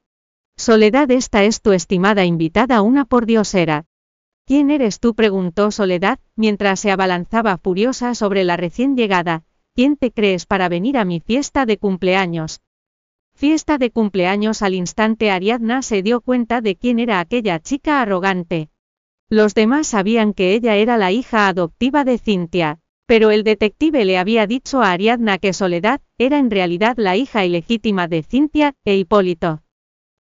Soledad, 0.58 1.10
esta 1.10 1.42
es 1.44 1.62
tu 1.62 1.72
estimada 1.72 2.26
invitada, 2.26 2.82
una 2.82 3.06
pordiosera. 3.06 3.86
¿Quién 4.44 4.70
eres 4.70 5.00
tú? 5.00 5.14
preguntó 5.14 5.70
Soledad, 5.70 6.18
mientras 6.36 6.80
se 6.80 6.90
abalanzaba 6.90 7.56
furiosa 7.56 8.14
sobre 8.14 8.44
la 8.44 8.58
recién 8.58 8.94
llegada. 8.94 9.44
¿Quién 9.74 9.96
te 9.96 10.12
crees 10.12 10.44
para 10.44 10.68
venir 10.68 10.98
a 10.98 11.06
mi 11.06 11.20
fiesta 11.20 11.64
de 11.64 11.78
cumpleaños? 11.78 12.60
Fiesta 13.40 13.78
de 13.78 13.90
cumpleaños 13.90 14.60
al 14.60 14.74
instante 14.74 15.30
Ariadna 15.30 15.80
se 15.80 16.02
dio 16.02 16.20
cuenta 16.20 16.60
de 16.60 16.76
quién 16.76 16.98
era 16.98 17.20
aquella 17.20 17.58
chica 17.58 18.02
arrogante. 18.02 18.68
Los 19.30 19.54
demás 19.54 19.86
sabían 19.86 20.34
que 20.34 20.52
ella 20.52 20.76
era 20.76 20.98
la 20.98 21.10
hija 21.10 21.48
adoptiva 21.48 22.04
de 22.04 22.18
Cintia, 22.18 22.80
pero 23.06 23.30
el 23.30 23.42
detective 23.42 24.04
le 24.04 24.18
había 24.18 24.46
dicho 24.46 24.82
a 24.82 24.90
Ariadna 24.90 25.38
que 25.38 25.54
Soledad 25.54 26.02
era 26.18 26.38
en 26.38 26.50
realidad 26.50 26.98
la 26.98 27.16
hija 27.16 27.46
ilegítima 27.46 28.08
de 28.08 28.22
Cintia 28.24 28.74
e 28.84 28.98
Hipólito. 28.98 29.62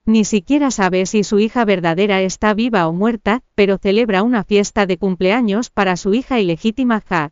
Ni 0.06 0.24
siquiera 0.24 0.72
sabe 0.72 1.06
si 1.06 1.26
su 1.26 1.40
hija 1.40 1.66
verdadera 1.66 2.22
está 2.22 2.54
viva 2.54 2.88
o 2.88 2.94
muerta, 2.94 3.44
pero 3.54 3.80
celebra 3.80 4.24
una 4.24 4.46
fiesta 4.46 4.86
de 4.86 4.98
cumpleaños 4.98 5.72
para 5.72 5.98
su 5.98 6.14
hija 6.14 6.40
ilegítima 6.40 7.02
Ja. 7.02 7.32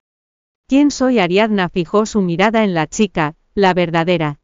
¿Quién 0.67 0.91
soy? 0.91 1.19
Ariadna 1.19 1.69
fijó 1.69 2.05
su 2.05 2.21
mirada 2.21 2.65
en 2.65 2.73
la 2.73 2.87
chica, 2.87 3.35
la 3.55 3.73
verdadera. 3.73 4.41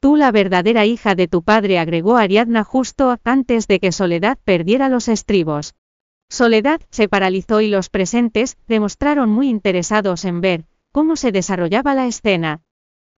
Tú 0.00 0.16
la 0.16 0.32
verdadera 0.32 0.86
hija 0.86 1.14
de 1.14 1.28
tu 1.28 1.42
padre, 1.42 1.78
agregó 1.78 2.16
Ariadna 2.16 2.64
justo 2.64 3.18
antes 3.22 3.68
de 3.68 3.80
que 3.80 3.92
Soledad 3.92 4.38
perdiera 4.44 4.88
los 4.88 5.08
estribos. 5.08 5.74
Soledad 6.30 6.80
se 6.90 7.06
paralizó 7.08 7.60
y 7.60 7.68
los 7.68 7.90
presentes 7.90 8.56
demostraron 8.66 9.28
muy 9.28 9.50
interesados 9.50 10.24
en 10.24 10.40
ver 10.40 10.64
cómo 10.90 11.16
se 11.16 11.32
desarrollaba 11.32 11.94
la 11.94 12.06
escena. 12.06 12.62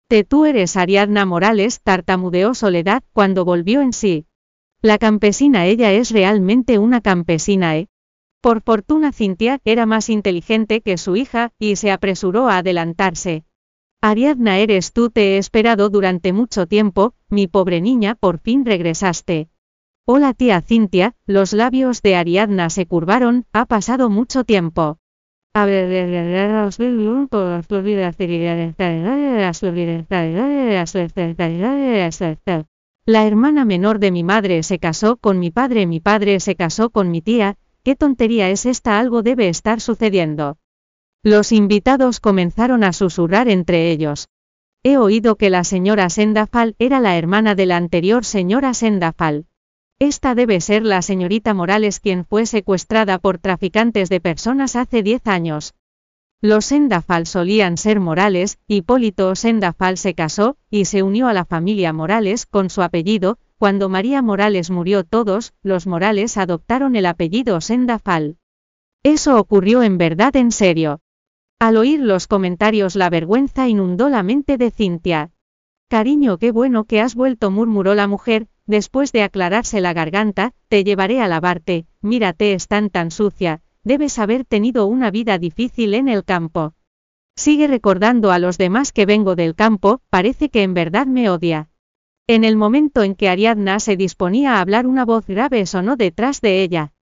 Te 0.07 0.23
tú 0.23 0.45
eres 0.45 0.75
Ariadna 0.75 1.25
Morales, 1.25 1.81
tartamudeó 1.81 2.55
Soledad 2.55 3.03
cuando 3.13 3.45
volvió 3.45 3.81
en 3.81 3.93
sí. 3.93 4.25
La 4.81 4.97
campesina 4.97 5.67
ella 5.67 5.91
es 5.91 6.09
realmente 6.09 6.79
una 6.79 7.01
campesina, 7.01 7.77
¿eh? 7.77 7.89
Por 8.41 8.61
fortuna 8.61 9.11
Cintia 9.11 9.59
era 9.65 9.85
más 9.85 10.09
inteligente 10.09 10.81
que 10.81 10.97
su 10.97 11.15
hija, 11.15 11.51
y 11.59 11.75
se 11.75 11.91
apresuró 11.91 12.49
a 12.49 12.57
adelantarse. 12.57 13.43
Ariadna 14.03 14.57
eres 14.57 14.93
tú, 14.93 15.11
te 15.11 15.35
he 15.35 15.37
esperado 15.37 15.91
durante 15.91 16.33
mucho 16.33 16.65
tiempo, 16.65 17.13
mi 17.29 17.45
pobre 17.45 17.81
niña, 17.81 18.15
por 18.15 18.39
fin 18.39 18.65
regresaste. 18.65 19.49
Hola 20.07 20.33
tía 20.33 20.59
Cintia, 20.61 21.13
los 21.27 21.53
labios 21.53 22.01
de 22.01 22.15
Ariadna 22.15 22.71
se 22.71 22.87
curvaron, 22.87 23.45
ha 23.53 23.67
pasado 23.67 24.09
mucho 24.09 24.43
tiempo. 24.43 24.97
La 33.05 33.27
hermana 33.27 33.65
menor 33.65 33.99
de 33.99 34.09
mi 34.09 34.23
madre 34.23 34.63
se 34.63 34.79
casó 34.79 35.17
con 35.17 35.37
mi 35.37 35.51
padre, 35.51 35.85
mi 35.85 35.99
padre 35.99 36.39
se 36.39 36.55
casó 36.55 36.89
con 36.89 37.11
mi 37.11 37.21
tía, 37.21 37.57
¿qué 37.83 37.95
tontería 37.95 38.49
es 38.49 38.65
esta? 38.65 38.97
Algo 38.97 39.21
debe 39.21 39.47
estar 39.47 39.79
sucediendo. 39.79 40.57
Los 41.23 41.51
invitados 41.51 42.19
comenzaron 42.19 42.83
a 42.83 42.93
susurrar 42.93 43.47
entre 43.47 43.91
ellos. 43.91 44.27
He 44.81 44.97
oído 44.97 45.35
que 45.35 45.51
la 45.51 45.63
señora 45.63 46.09
Sendafal 46.09 46.75
era 46.79 46.99
la 46.99 47.15
hermana 47.15 47.53
de 47.53 47.67
la 47.67 47.77
anterior 47.77 48.25
señora 48.25 48.73
Sendafal. 48.73 49.45
Esta 49.99 50.33
debe 50.33 50.59
ser 50.61 50.81
la 50.81 51.03
señorita 51.03 51.53
Morales 51.53 51.99
quien 51.99 52.25
fue 52.25 52.47
secuestrada 52.47 53.19
por 53.19 53.37
traficantes 53.37 54.09
de 54.09 54.19
personas 54.19 54.75
hace 54.75 55.03
10 55.03 55.27
años. 55.27 55.75
Los 56.41 56.65
Sendafal 56.65 57.27
solían 57.27 57.77
ser 57.77 57.99
Morales, 57.99 58.57
Hipólito 58.65 59.35
Sendafal 59.35 59.99
se 59.99 60.15
casó, 60.15 60.57
y 60.71 60.85
se 60.85 61.03
unió 61.03 61.27
a 61.27 61.33
la 61.33 61.45
familia 61.45 61.93
Morales 61.93 62.47
con 62.47 62.71
su 62.71 62.81
apellido, 62.81 63.37
cuando 63.59 63.89
María 63.89 64.23
Morales 64.23 64.71
murió 64.71 65.03
todos, 65.03 65.53
los 65.61 65.85
Morales 65.85 66.35
adoptaron 66.37 66.95
el 66.95 67.05
apellido 67.05 67.61
Sendafal. 67.61 68.37
Eso 69.03 69.37
ocurrió 69.37 69.83
en 69.83 69.99
verdad 69.99 70.35
en 70.35 70.51
serio. 70.51 70.99
Al 71.61 71.77
oír 71.77 71.99
los 71.99 72.25
comentarios 72.25 72.95
la 72.95 73.11
vergüenza 73.11 73.69
inundó 73.69 74.09
la 74.09 74.23
mente 74.23 74.57
de 74.57 74.71
Cintia. 74.71 75.29
Cariño, 75.91 76.39
qué 76.39 76.51
bueno 76.51 76.85
que 76.85 76.99
has 76.99 77.13
vuelto, 77.13 77.51
murmuró 77.51 77.93
la 77.93 78.07
mujer, 78.07 78.47
después 78.65 79.11
de 79.11 79.21
aclararse 79.21 79.79
la 79.79 79.93
garganta, 79.93 80.53
te 80.69 80.83
llevaré 80.83 81.21
a 81.21 81.27
lavarte, 81.27 81.85
mírate, 82.01 82.53
están 82.53 82.89
tan 82.89 83.11
sucia, 83.11 83.61
debes 83.83 84.17
haber 84.17 84.43
tenido 84.43 84.87
una 84.87 85.11
vida 85.11 85.37
difícil 85.37 85.93
en 85.93 86.09
el 86.09 86.23
campo. 86.23 86.73
Sigue 87.35 87.67
recordando 87.67 88.31
a 88.31 88.39
los 88.39 88.57
demás 88.57 88.91
que 88.91 89.05
vengo 89.05 89.35
del 89.35 89.53
campo, 89.53 90.01
parece 90.09 90.49
que 90.49 90.63
en 90.63 90.73
verdad 90.73 91.05
me 91.05 91.29
odia. 91.29 91.69
En 92.25 92.43
el 92.43 92.55
momento 92.55 93.03
en 93.03 93.13
que 93.13 93.29
Ariadna 93.29 93.79
se 93.79 93.97
disponía 93.97 94.55
a 94.55 94.61
hablar 94.61 94.87
una 94.87 95.05
voz 95.05 95.27
grave 95.27 95.67
sonó 95.67 95.95
detrás 95.95 96.41
de 96.41 96.63
ella. 96.63 96.93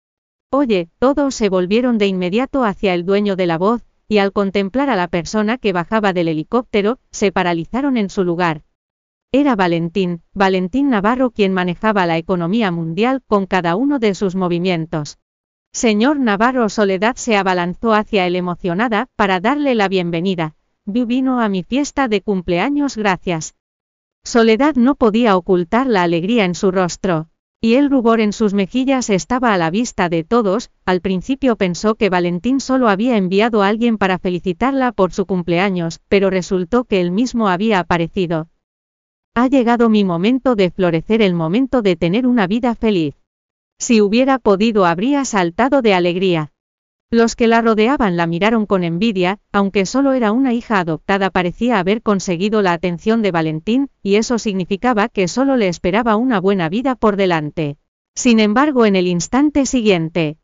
Oye, 0.50 0.90
todos 0.98 1.34
se 1.34 1.48
volvieron 1.48 1.96
de 1.96 2.08
inmediato 2.08 2.62
hacia 2.62 2.92
el 2.92 3.06
dueño 3.06 3.36
de 3.36 3.46
la 3.46 3.56
voz, 3.56 3.86
y 4.10 4.18
al 4.18 4.32
contemplar 4.32 4.90
a 4.90 4.96
la 4.96 5.06
persona 5.06 5.56
que 5.56 5.72
bajaba 5.72 6.12
del 6.12 6.26
helicóptero, 6.26 6.98
se 7.12 7.30
paralizaron 7.30 7.96
en 7.96 8.10
su 8.10 8.24
lugar. 8.24 8.64
Era 9.30 9.54
Valentín, 9.54 10.22
Valentín 10.34 10.90
Navarro 10.90 11.30
quien 11.30 11.52
manejaba 11.54 12.06
la 12.06 12.18
economía 12.18 12.72
mundial 12.72 13.22
con 13.24 13.46
cada 13.46 13.76
uno 13.76 14.00
de 14.00 14.16
sus 14.16 14.34
movimientos. 14.34 15.20
Señor 15.72 16.18
Navarro 16.18 16.68
Soledad 16.68 17.14
se 17.14 17.36
abalanzó 17.36 17.94
hacia 17.94 18.26
él 18.26 18.34
emocionada, 18.34 19.06
para 19.14 19.38
darle 19.38 19.76
la 19.76 19.86
bienvenida. 19.86 20.56
Vino 20.86 21.40
a 21.40 21.48
mi 21.48 21.62
fiesta 21.62 22.08
de 22.08 22.20
cumpleaños 22.20 22.96
gracias. 22.96 23.54
Soledad 24.24 24.74
no 24.74 24.96
podía 24.96 25.36
ocultar 25.36 25.86
la 25.86 26.02
alegría 26.02 26.44
en 26.44 26.56
su 26.56 26.72
rostro. 26.72 27.28
Y 27.62 27.74
el 27.74 27.90
rubor 27.90 28.20
en 28.20 28.32
sus 28.32 28.54
mejillas 28.54 29.10
estaba 29.10 29.52
a 29.52 29.58
la 29.58 29.70
vista 29.70 30.08
de 30.08 30.24
todos, 30.24 30.70
al 30.86 31.02
principio 31.02 31.56
pensó 31.56 31.94
que 31.94 32.08
Valentín 32.08 32.58
solo 32.58 32.88
había 32.88 33.18
enviado 33.18 33.62
a 33.62 33.68
alguien 33.68 33.98
para 33.98 34.18
felicitarla 34.18 34.92
por 34.92 35.12
su 35.12 35.26
cumpleaños, 35.26 36.00
pero 36.08 36.30
resultó 36.30 36.84
que 36.84 37.02
él 37.02 37.10
mismo 37.10 37.48
había 37.48 37.78
aparecido. 37.78 38.48
Ha 39.34 39.46
llegado 39.48 39.90
mi 39.90 40.04
momento 40.04 40.54
de 40.54 40.70
florecer, 40.70 41.20
el 41.20 41.34
momento 41.34 41.82
de 41.82 41.96
tener 41.96 42.26
una 42.26 42.46
vida 42.46 42.74
feliz. 42.74 43.14
Si 43.78 44.00
hubiera 44.00 44.38
podido 44.38 44.86
habría 44.86 45.26
saltado 45.26 45.82
de 45.82 45.92
alegría. 45.92 46.52
Los 47.12 47.34
que 47.34 47.48
la 47.48 47.60
rodeaban 47.60 48.16
la 48.16 48.28
miraron 48.28 48.66
con 48.66 48.84
envidia, 48.84 49.40
aunque 49.50 49.84
solo 49.84 50.12
era 50.12 50.30
una 50.30 50.52
hija 50.52 50.78
adoptada 50.78 51.30
parecía 51.30 51.80
haber 51.80 52.02
conseguido 52.02 52.62
la 52.62 52.72
atención 52.72 53.20
de 53.20 53.32
Valentín, 53.32 53.90
y 54.00 54.14
eso 54.14 54.38
significaba 54.38 55.08
que 55.08 55.26
solo 55.26 55.56
le 55.56 55.66
esperaba 55.66 56.14
una 56.14 56.38
buena 56.38 56.68
vida 56.68 56.94
por 56.94 57.16
delante. 57.16 57.78
Sin 58.14 58.38
embargo, 58.38 58.86
en 58.86 58.94
el 58.94 59.08
instante 59.08 59.66
siguiente. 59.66 60.38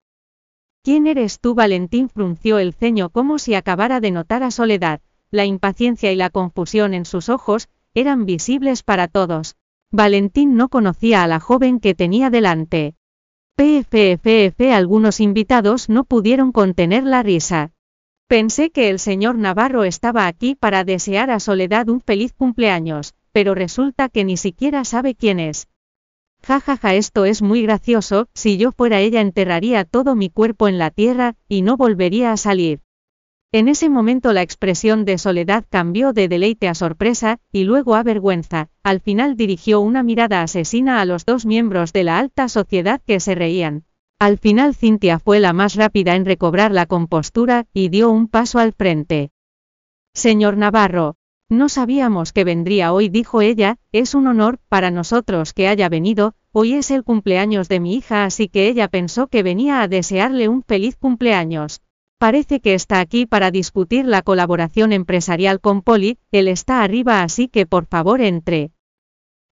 ¿Quién 0.82 1.06
eres 1.06 1.38
tú? 1.38 1.54
Valentín 1.54 2.08
frunció 2.08 2.58
el 2.58 2.72
ceño 2.72 3.10
como 3.10 3.38
si 3.38 3.54
acabara 3.54 4.00
de 4.00 4.10
notar 4.10 4.42
a 4.42 4.50
Soledad. 4.50 5.00
La 5.30 5.44
impaciencia 5.44 6.10
y 6.10 6.16
la 6.16 6.30
confusión 6.30 6.94
en 6.94 7.04
sus 7.04 7.28
ojos, 7.28 7.68
eran 7.94 8.26
visibles 8.26 8.82
para 8.82 9.06
todos. 9.06 9.54
Valentín 9.92 10.56
no 10.56 10.68
conocía 10.68 11.22
a 11.22 11.28
la 11.28 11.38
joven 11.38 11.78
que 11.78 11.94
tenía 11.94 12.28
delante. 12.28 12.96
PFFF 13.58 14.70
algunos 14.70 15.18
invitados 15.18 15.88
no 15.88 16.04
pudieron 16.04 16.52
contener 16.52 17.04
la 17.04 17.22
risa. 17.22 17.70
Pensé 18.28 18.70
que 18.70 18.90
el 18.90 18.98
señor 18.98 19.38
Navarro 19.38 19.84
estaba 19.84 20.26
aquí 20.26 20.54
para 20.54 20.84
desear 20.84 21.30
a 21.30 21.40
Soledad 21.40 21.88
un 21.88 22.02
feliz 22.02 22.34
cumpleaños, 22.34 23.14
pero 23.32 23.54
resulta 23.54 24.10
que 24.10 24.24
ni 24.24 24.36
siquiera 24.36 24.84
sabe 24.84 25.14
quién 25.14 25.40
es. 25.40 25.68
Ja 26.42 26.60
ja 26.60 26.76
ja 26.76 26.94
esto 26.94 27.24
es 27.24 27.40
muy 27.40 27.62
gracioso, 27.62 28.28
si 28.34 28.58
yo 28.58 28.72
fuera 28.72 29.00
ella 29.00 29.22
enterraría 29.22 29.86
todo 29.86 30.14
mi 30.16 30.28
cuerpo 30.28 30.68
en 30.68 30.76
la 30.76 30.90
tierra, 30.90 31.34
y 31.48 31.62
no 31.62 31.78
volvería 31.78 32.32
a 32.32 32.36
salir. 32.36 32.82
En 33.56 33.68
ese 33.68 33.88
momento 33.88 34.34
la 34.34 34.42
expresión 34.42 35.06
de 35.06 35.16
Soledad 35.16 35.64
cambió 35.70 36.12
de 36.12 36.28
deleite 36.28 36.68
a 36.68 36.74
sorpresa, 36.74 37.38
y 37.50 37.64
luego 37.64 37.94
a 37.94 38.02
vergüenza, 38.02 38.68
al 38.82 39.00
final 39.00 39.34
dirigió 39.34 39.80
una 39.80 40.02
mirada 40.02 40.42
asesina 40.42 41.00
a 41.00 41.06
los 41.06 41.24
dos 41.24 41.46
miembros 41.46 41.94
de 41.94 42.04
la 42.04 42.18
alta 42.18 42.50
sociedad 42.50 43.00
que 43.06 43.18
se 43.18 43.34
reían. 43.34 43.84
Al 44.18 44.36
final 44.36 44.74
Cintia 44.74 45.18
fue 45.18 45.40
la 45.40 45.54
más 45.54 45.74
rápida 45.74 46.16
en 46.16 46.26
recobrar 46.26 46.70
la 46.70 46.84
compostura, 46.84 47.64
y 47.72 47.88
dio 47.88 48.10
un 48.10 48.28
paso 48.28 48.58
al 48.58 48.74
frente. 48.74 49.30
Señor 50.12 50.58
Navarro, 50.58 51.14
no 51.48 51.70
sabíamos 51.70 52.34
que 52.34 52.44
vendría 52.44 52.92
hoy, 52.92 53.08
dijo 53.08 53.40
ella, 53.40 53.78
es 53.90 54.14
un 54.14 54.26
honor 54.26 54.58
para 54.68 54.90
nosotros 54.90 55.54
que 55.54 55.66
haya 55.66 55.88
venido, 55.88 56.34
hoy 56.52 56.74
es 56.74 56.90
el 56.90 57.04
cumpleaños 57.04 57.70
de 57.70 57.80
mi 57.80 57.94
hija, 57.94 58.26
así 58.26 58.48
que 58.48 58.68
ella 58.68 58.88
pensó 58.88 59.28
que 59.28 59.42
venía 59.42 59.80
a 59.80 59.88
desearle 59.88 60.50
un 60.50 60.62
feliz 60.62 60.98
cumpleaños. 60.98 61.80
Parece 62.18 62.60
que 62.60 62.72
está 62.72 63.00
aquí 63.00 63.26
para 63.26 63.50
discutir 63.50 64.06
la 64.06 64.22
colaboración 64.22 64.94
empresarial 64.94 65.60
con 65.60 65.82
Poli, 65.82 66.18
él 66.32 66.48
está 66.48 66.82
arriba 66.82 67.22
así 67.22 67.48
que 67.48 67.66
por 67.66 67.84
favor 67.84 68.22
entre. 68.22 68.70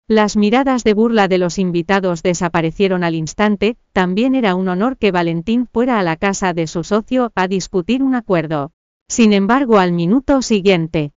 Las 0.07 0.37
miradas 0.37 0.85
de 0.85 0.93
burla 0.93 1.27
de 1.27 1.37
los 1.37 1.59
invitados 1.59 2.23
desaparecieron 2.23 3.03
al 3.03 3.15
instante, 3.15 3.77
también 3.91 4.33
era 4.33 4.55
un 4.55 4.69
honor 4.69 4.97
que 4.97 5.11
Valentín 5.11 5.67
fuera 5.67 5.99
a 5.99 6.03
la 6.03 6.15
casa 6.15 6.53
de 6.53 6.67
su 6.67 6.85
socio 6.85 7.33
a 7.35 7.47
discutir 7.49 8.01
un 8.01 8.15
acuerdo. 8.15 8.71
Sin 9.09 9.33
embargo, 9.33 9.77
al 9.77 9.91
minuto 9.91 10.41
siguiente. 10.41 11.11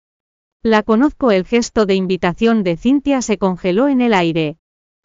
La 0.63 0.83
conozco, 0.83 1.31
el 1.31 1.45
gesto 1.45 1.85
de 1.85 1.95
invitación 1.95 2.63
de 2.63 2.79
Cintia 2.79 3.21
se 3.21 3.37
congeló 3.37 3.89
en 3.89 4.01
el 4.01 4.15
aire. 4.15 4.57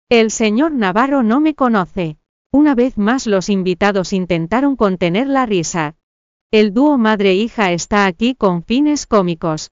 El 0.10 0.32
señor 0.32 0.71
Navarro 0.71 1.21
no 1.21 1.41
me 1.41 1.54
conoce. 1.54 2.17
Una 2.52 2.75
vez 2.75 2.97
más 2.97 3.28
los 3.28 3.49
invitados 3.49 4.13
intentaron 4.13 4.75
contener 4.75 5.28
la 5.28 5.45
risa. 5.45 5.95
El 6.52 6.74
dúo 6.74 6.98
madre-hija 6.98 7.74
está 7.74 8.08
aquí 8.08 8.34
con 8.34 8.64
fines 8.64 9.06
cómicos. 9.06 9.70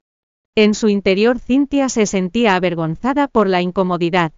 En 0.56 0.76
su 0.76 0.90
interior 0.90 1.40
Cintia 1.40 1.90
se 1.90 2.06
sentía 2.06 2.56
avergonzada 2.56 3.28
por 3.28 3.48
la 3.48 3.63
incomodidad. 3.63 4.32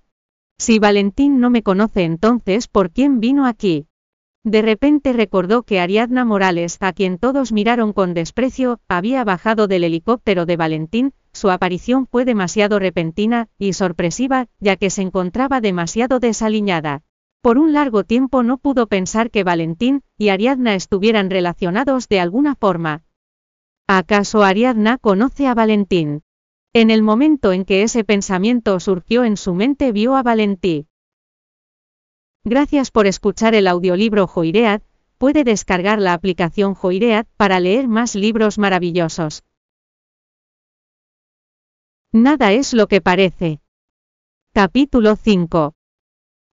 Si 0.58 0.80
Valentín 0.80 1.42
no 1.42 1.50
me 1.50 1.64
conoce 1.64 2.04
entonces, 2.04 2.70
¿por 2.70 2.92
quién 2.92 3.20
vino 3.20 3.46
aquí? 3.46 3.88
De 4.46 4.62
repente 4.62 5.12
recordó 5.12 5.64
que 5.64 5.82
Ariadna 5.82 6.24
Morales, 6.24 6.78
a 6.80 6.94
quien 6.94 7.18
todos 7.18 7.52
miraron 7.52 7.92
con 7.92 8.14
desprecio, 8.14 8.80
había 8.88 9.26
bajado 9.26 9.68
del 9.68 9.84
helicóptero 9.84 10.46
de 10.46 10.56
Valentín, 10.56 11.14
su 11.34 11.50
aparición 11.50 12.08
fue 12.08 12.24
demasiado 12.24 12.80
repentina 12.80 13.50
y 13.58 13.74
sorpresiva, 13.74 14.48
ya 14.62 14.78
que 14.78 14.90
se 14.90 15.02
encontraba 15.02 15.60
demasiado 15.60 16.22
desaliñada. 16.22 17.04
Por 17.42 17.58
un 17.58 17.72
largo 17.72 18.04
tiempo 18.04 18.44
no 18.44 18.58
pudo 18.58 18.88
pensar 18.88 19.32
que 19.32 19.46
Valentín 19.46 20.04
y 20.18 20.30
Ariadna 20.30 20.76
estuvieran 20.76 21.30
relacionados 21.30 22.10
de 22.10 22.20
alguna 22.20 22.56
forma. 22.56 23.06
¿Acaso 23.88 24.44
Ariadna 24.44 24.98
conoce 24.98 25.48
a 25.48 25.54
Valentín? 25.54 26.24
En 26.74 26.92
el 26.92 27.02
momento 27.02 27.54
en 27.54 27.64
que 27.64 27.84
ese 27.84 28.04
pensamiento 28.04 28.80
surgió 28.82 29.24
en 29.24 29.38
su 29.38 29.54
mente 29.54 29.94
vio 29.94 30.18
a 30.18 30.22
Valentín. 30.22 30.88
Gracias 32.44 32.92
por 32.92 33.08
escuchar 33.08 33.56
el 33.56 33.68
audiolibro 33.68 34.28
Joiread, 34.28 34.82
puede 35.18 35.44
descargar 35.44 36.00
la 36.00 36.14
aplicación 36.14 36.76
Joiread 36.76 37.26
para 37.38 37.60
leer 37.60 37.88
más 37.88 38.16
libros 38.16 38.58
maravillosos. 38.58 39.44
Nada 42.12 42.52
es 42.52 42.74
lo 42.74 42.88
que 42.88 43.02
parece. 43.02 43.62
Capítulo 44.54 45.16
5. 45.16 45.74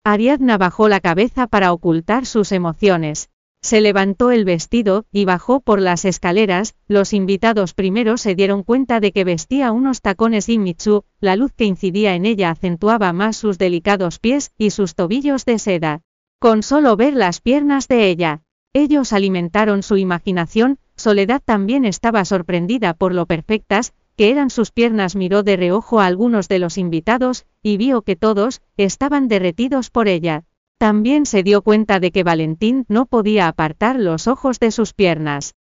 Ariadna 0.03 0.57
bajó 0.57 0.89
la 0.89 0.99
cabeza 0.99 1.45
para 1.45 1.71
ocultar 1.71 2.25
sus 2.25 2.51
emociones. 2.51 3.29
Se 3.61 3.81
levantó 3.81 4.31
el 4.31 4.45
vestido, 4.45 5.05
y 5.11 5.25
bajó 5.25 5.59
por 5.59 5.79
las 5.79 6.05
escaleras, 6.05 6.73
los 6.87 7.13
invitados 7.13 7.75
primero 7.75 8.17
se 8.17 8.33
dieron 8.33 8.63
cuenta 8.63 8.99
de 8.99 9.11
que 9.11 9.23
vestía 9.23 9.71
unos 9.71 10.01
tacones 10.01 10.49
Imitsu, 10.49 11.05
la 11.19 11.35
luz 11.35 11.53
que 11.53 11.65
incidía 11.65 12.15
en 12.15 12.25
ella 12.25 12.49
acentuaba 12.49 13.13
más 13.13 13.37
sus 13.37 13.59
delicados 13.59 14.17
pies, 14.17 14.51
y 14.57 14.71
sus 14.71 14.95
tobillos 14.95 15.45
de 15.45 15.59
seda. 15.59 16.01
Con 16.39 16.63
solo 16.63 16.95
ver 16.95 17.13
las 17.13 17.39
piernas 17.39 17.87
de 17.87 18.09
ella, 18.09 18.41
ellos 18.73 19.13
alimentaron 19.13 19.83
su 19.83 19.97
imaginación, 19.97 20.79
Soledad 20.95 21.43
también 21.45 21.85
estaba 21.85 22.25
sorprendida 22.25 22.95
por 22.95 23.13
lo 23.13 23.27
perfectas, 23.27 23.93
que 24.15 24.29
eran 24.29 24.49
sus 24.49 24.71
piernas 24.71 25.15
miró 25.15 25.43
de 25.43 25.57
reojo 25.57 25.99
a 25.99 26.05
algunos 26.05 26.47
de 26.47 26.59
los 26.59 26.77
invitados, 26.77 27.45
y 27.61 27.77
vio 27.77 28.01
que 28.01 28.15
todos, 28.15 28.61
estaban 28.77 29.27
derretidos 29.27 29.89
por 29.89 30.07
ella. 30.07 30.45
También 30.77 31.25
se 31.25 31.43
dio 31.43 31.61
cuenta 31.61 31.99
de 31.99 32.11
que 32.11 32.23
Valentín 32.23 32.85
no 32.87 33.05
podía 33.05 33.47
apartar 33.47 33.99
los 33.99 34.27
ojos 34.27 34.59
de 34.59 34.71
sus 34.71 34.93
piernas. 34.93 35.53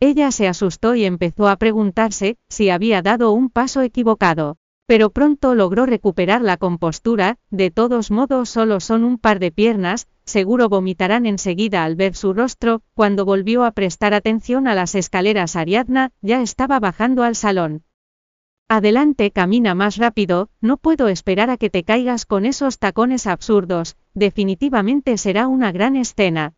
Ella 0.00 0.30
se 0.30 0.46
asustó 0.46 0.94
y 0.94 1.04
empezó 1.04 1.48
a 1.48 1.56
preguntarse 1.56 2.36
si 2.48 2.70
había 2.70 3.02
dado 3.02 3.32
un 3.32 3.50
paso 3.50 3.82
equivocado. 3.82 4.58
Pero 4.88 5.10
pronto 5.10 5.54
logró 5.54 5.84
recuperar 5.84 6.40
la 6.40 6.56
compostura, 6.56 7.36
de 7.50 7.70
todos 7.70 8.10
modos 8.10 8.48
solo 8.48 8.80
son 8.80 9.04
un 9.04 9.18
par 9.18 9.38
de 9.38 9.52
piernas, 9.52 10.08
seguro 10.24 10.70
vomitarán 10.70 11.26
enseguida 11.26 11.84
al 11.84 11.94
ver 11.94 12.14
su 12.14 12.32
rostro, 12.32 12.80
cuando 12.94 13.26
volvió 13.26 13.64
a 13.64 13.72
prestar 13.72 14.14
atención 14.14 14.66
a 14.66 14.74
las 14.74 14.94
escaleras 14.94 15.56
Ariadna, 15.56 16.12
ya 16.22 16.40
estaba 16.40 16.80
bajando 16.80 17.22
al 17.22 17.36
salón. 17.36 17.82
Adelante, 18.66 19.30
camina 19.30 19.74
más 19.74 19.98
rápido, 19.98 20.48
no 20.62 20.78
puedo 20.78 21.08
esperar 21.08 21.50
a 21.50 21.58
que 21.58 21.68
te 21.68 21.84
caigas 21.84 22.24
con 22.24 22.46
esos 22.46 22.78
tacones 22.78 23.26
absurdos, 23.26 23.98
definitivamente 24.14 25.18
será 25.18 25.48
una 25.48 25.70
gran 25.70 25.96
escena. 25.96 26.54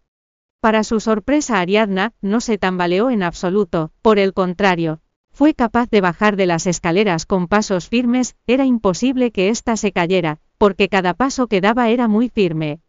Para 0.61 0.85
su 0.85 1.01
sorpresa 1.01 1.59
Ariadna, 1.59 2.13
no 2.21 2.41
se 2.41 2.59
tambaleó 2.59 3.11
en 3.11 3.25
absoluto, 3.25 3.91
por 4.03 4.21
el 4.21 4.35
contrario, 4.35 5.01
fue 5.41 5.55
capaz 5.55 5.89
de 5.89 6.03
bajar 6.03 6.37
de 6.37 6.45
las 6.45 6.67
escaleras 6.67 7.25
con 7.25 7.49
pasos 7.49 7.89
firmes, 7.89 8.37
era 8.47 8.67
imposible 8.67 9.31
que 9.31 9.49
ésta 9.49 9.79
se 9.79 9.91
cayera, 9.91 10.39
porque 10.59 10.91
cada 10.91 11.15
paso 11.15 11.47
que 11.47 11.63
daba 11.63 11.89
era 11.89 12.09
muy 12.09 12.29
firme. 12.29 12.81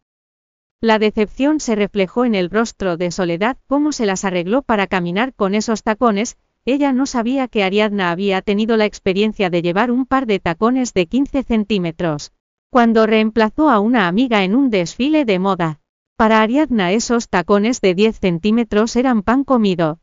La 0.82 1.00
decepción 1.00 1.62
se 1.62 1.76
reflejó 1.76 2.26
en 2.26 2.36
el 2.36 2.50
rostro 2.50 2.98
de 2.98 3.10
Soledad, 3.12 3.56
cómo 3.68 3.94
se 3.94 4.06
las 4.06 4.26
arregló 4.26 4.64
para 4.64 4.88
caminar 4.88 5.34
con 5.34 5.56
esos 5.56 5.84
tacones, 5.84 6.36
ella 6.66 6.92
no 6.92 7.06
sabía 7.06 7.48
que 7.48 7.64
Ariadna 7.64 8.12
había 8.12 8.42
tenido 8.42 8.76
la 8.76 8.84
experiencia 8.84 9.50
de 9.50 9.62
llevar 9.62 9.90
un 9.90 10.06
par 10.06 10.26
de 10.26 10.40
tacones 10.40 10.94
de 10.94 11.06
15 11.06 11.44
centímetros. 11.44 12.34
Cuando 12.70 13.08
reemplazó 13.08 13.70
a 13.70 13.80
una 13.80 14.10
amiga 14.10 14.44
en 14.44 14.56
un 14.56 14.70
desfile 14.70 15.24
de 15.24 15.40
moda. 15.40 15.80
Para 16.18 16.42
Ariadna 16.42 16.92
esos 16.92 17.30
tacones 17.30 17.80
de 17.80 17.96
10 17.96 18.20
centímetros 18.20 18.98
eran 18.98 19.24
pan 19.24 19.46
comido. 19.46 20.00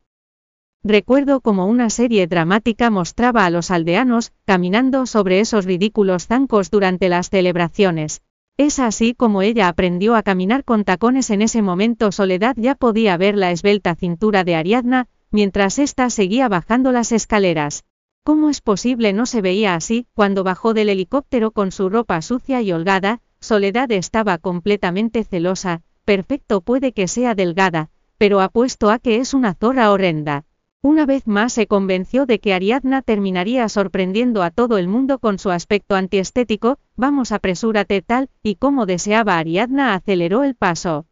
Recuerdo 0.84 1.40
como 1.40 1.66
una 1.66 1.90
serie 1.90 2.28
dramática 2.28 2.88
mostraba 2.88 3.44
a 3.44 3.50
los 3.50 3.72
aldeanos, 3.72 4.32
caminando 4.44 5.06
sobre 5.06 5.40
esos 5.40 5.64
ridículos 5.64 6.28
zancos 6.28 6.70
durante 6.70 7.08
las 7.08 7.30
celebraciones. 7.30 8.22
Es 8.56 8.78
así 8.78 9.12
como 9.12 9.42
ella 9.42 9.68
aprendió 9.68 10.14
a 10.14 10.22
caminar 10.22 10.64
con 10.64 10.84
tacones 10.84 11.30
en 11.30 11.42
ese 11.42 11.62
momento 11.62 12.12
Soledad 12.12 12.54
ya 12.56 12.76
podía 12.76 13.16
ver 13.16 13.36
la 13.36 13.50
esbelta 13.50 13.96
cintura 13.96 14.44
de 14.44 14.54
Ariadna, 14.54 15.08
mientras 15.30 15.78
ésta 15.78 16.10
seguía 16.10 16.48
bajando 16.48 16.92
las 16.92 17.10
escaleras. 17.10 17.84
¿Cómo 18.24 18.48
es 18.48 18.60
posible 18.60 19.12
no 19.12 19.26
se 19.26 19.42
veía 19.42 19.74
así? 19.74 20.06
Cuando 20.14 20.44
bajó 20.44 20.74
del 20.74 20.90
helicóptero 20.90 21.50
con 21.50 21.72
su 21.72 21.88
ropa 21.88 22.22
sucia 22.22 22.62
y 22.62 22.72
holgada, 22.72 23.20
Soledad 23.40 23.90
estaba 23.90 24.38
completamente 24.38 25.24
celosa, 25.24 25.82
perfecto 26.04 26.60
puede 26.60 26.92
que 26.92 27.08
sea 27.08 27.34
delgada, 27.34 27.90
pero 28.16 28.40
apuesto 28.40 28.90
a 28.90 28.98
que 28.98 29.16
es 29.16 29.34
una 29.34 29.54
zorra 29.54 29.92
horrenda. 29.92 30.44
Una 30.80 31.06
vez 31.06 31.26
más 31.26 31.52
se 31.52 31.66
convenció 31.66 32.24
de 32.24 32.38
que 32.38 32.54
Ariadna 32.54 33.02
terminaría 33.02 33.68
sorprendiendo 33.68 34.44
a 34.44 34.52
todo 34.52 34.78
el 34.78 34.86
mundo 34.86 35.18
con 35.18 35.40
su 35.40 35.50
aspecto 35.50 35.96
antiestético, 35.96 36.78
vamos 36.96 37.32
apresúrate 37.32 38.00
tal, 38.00 38.30
y 38.44 38.54
como 38.54 38.86
deseaba 38.86 39.38
Ariadna 39.38 39.94
aceleró 39.94 40.44
el 40.44 40.54
paso. 40.54 41.06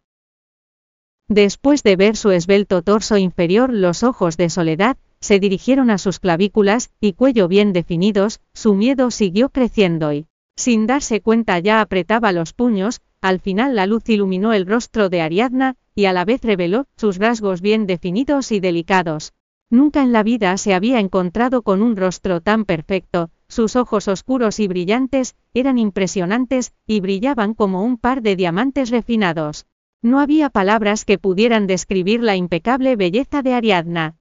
Después 1.28 1.82
de 1.82 1.96
ver 1.96 2.16
su 2.16 2.30
esbelto 2.30 2.82
torso 2.82 3.16
inferior, 3.16 3.72
los 3.72 4.04
ojos 4.04 4.36
de 4.36 4.50
Soledad, 4.50 4.98
se 5.18 5.40
dirigieron 5.40 5.90
a 5.90 5.98
sus 5.98 6.20
clavículas 6.20 6.92
y 7.00 7.14
cuello 7.14 7.48
bien 7.48 7.72
definidos, 7.72 8.40
su 8.54 8.76
miedo 8.76 9.10
siguió 9.10 9.48
creciendo 9.48 10.12
y, 10.12 10.26
sin 10.54 10.86
darse 10.86 11.20
cuenta 11.20 11.58
ya 11.58 11.80
apretaba 11.80 12.30
los 12.30 12.52
puños, 12.52 13.00
al 13.20 13.40
final 13.40 13.74
la 13.74 13.86
luz 13.86 14.08
iluminó 14.08 14.52
el 14.52 14.64
rostro 14.64 15.08
de 15.08 15.22
Ariadna, 15.22 15.74
y 15.96 16.04
a 16.04 16.12
la 16.12 16.24
vez 16.24 16.42
reveló 16.42 16.86
sus 16.96 17.16
rasgos 17.16 17.60
bien 17.60 17.88
definidos 17.88 18.52
y 18.52 18.60
delicados. 18.60 19.32
Nunca 19.70 20.02
en 20.02 20.12
la 20.12 20.22
vida 20.22 20.56
se 20.58 20.74
había 20.74 21.00
encontrado 21.00 21.62
con 21.62 21.82
un 21.82 21.96
rostro 21.96 22.40
tan 22.40 22.64
perfecto, 22.64 23.30
sus 23.48 23.74
ojos 23.74 24.06
oscuros 24.06 24.60
y 24.60 24.68
brillantes, 24.68 25.34
eran 25.54 25.78
impresionantes, 25.78 26.72
y 26.86 27.00
brillaban 27.00 27.54
como 27.54 27.82
un 27.82 27.98
par 27.98 28.22
de 28.22 28.36
diamantes 28.36 28.90
refinados. 28.90 29.66
No 30.02 30.20
había 30.20 30.50
palabras 30.50 31.04
que 31.04 31.18
pudieran 31.18 31.66
describir 31.66 32.22
la 32.22 32.36
impecable 32.36 32.94
belleza 32.94 33.42
de 33.42 33.54
Ariadna. 33.54 34.16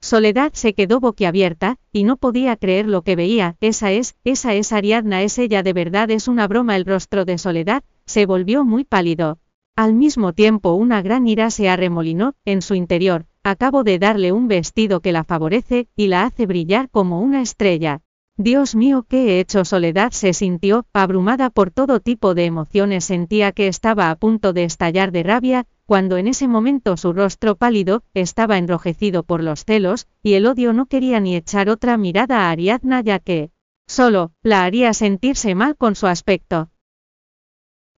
Soledad 0.00 0.52
se 0.52 0.74
quedó 0.74 1.00
boquiabierta, 1.00 1.78
y 1.90 2.04
no 2.04 2.16
podía 2.16 2.56
creer 2.56 2.86
lo 2.86 3.02
que 3.02 3.16
veía, 3.16 3.56
esa 3.60 3.90
es, 3.90 4.16
esa 4.22 4.54
es 4.54 4.72
Ariadna, 4.72 5.22
es 5.22 5.38
ella 5.38 5.62
de 5.62 5.72
verdad, 5.72 6.10
es 6.10 6.28
una 6.28 6.46
broma 6.46 6.76
el 6.76 6.84
rostro 6.84 7.24
de 7.24 7.38
Soledad, 7.38 7.82
se 8.04 8.26
volvió 8.26 8.64
muy 8.64 8.84
pálido. 8.84 9.38
Al 9.76 9.94
mismo 9.94 10.34
tiempo 10.34 10.74
una 10.74 11.02
gran 11.02 11.26
ira 11.26 11.50
se 11.50 11.68
arremolinó, 11.68 12.34
en 12.44 12.60
su 12.62 12.74
interior, 12.74 13.26
acabo 13.44 13.84
de 13.84 13.98
darle 13.98 14.32
un 14.32 14.48
vestido 14.48 15.00
que 15.00 15.12
la 15.12 15.22
favorece, 15.22 15.88
y 15.94 16.08
la 16.08 16.24
hace 16.24 16.46
brillar 16.46 16.88
como 16.90 17.20
una 17.20 17.42
estrella. 17.42 18.00
Dios 18.36 18.74
mío, 18.74 19.06
¿qué 19.08 19.28
he 19.28 19.40
hecho? 19.40 19.64
Soledad 19.64 20.10
se 20.10 20.32
sintió, 20.32 20.86
abrumada 20.92 21.50
por 21.50 21.70
todo 21.70 22.00
tipo 22.00 22.34
de 22.34 22.46
emociones, 22.46 23.04
sentía 23.04 23.52
que 23.52 23.68
estaba 23.68 24.10
a 24.10 24.16
punto 24.16 24.52
de 24.52 24.64
estallar 24.64 25.12
de 25.12 25.22
rabia, 25.22 25.66
cuando 25.86 26.16
en 26.16 26.26
ese 26.26 26.48
momento 26.48 26.96
su 26.96 27.12
rostro 27.12 27.54
pálido, 27.54 28.02
estaba 28.12 28.58
enrojecido 28.58 29.22
por 29.22 29.40
los 29.40 29.64
celos, 29.64 30.08
y 30.22 30.34
el 30.34 30.46
odio 30.46 30.72
no 30.72 30.86
quería 30.86 31.20
ni 31.20 31.36
echar 31.36 31.68
otra 31.68 31.96
mirada 31.96 32.48
a 32.48 32.50
Ariadna 32.50 33.02
ya 33.02 33.20
que, 33.20 33.50
solo, 33.86 34.32
la 34.42 34.64
haría 34.64 34.92
sentirse 34.94 35.54
mal 35.54 35.76
con 35.76 35.94
su 35.94 36.08
aspecto. 36.08 36.70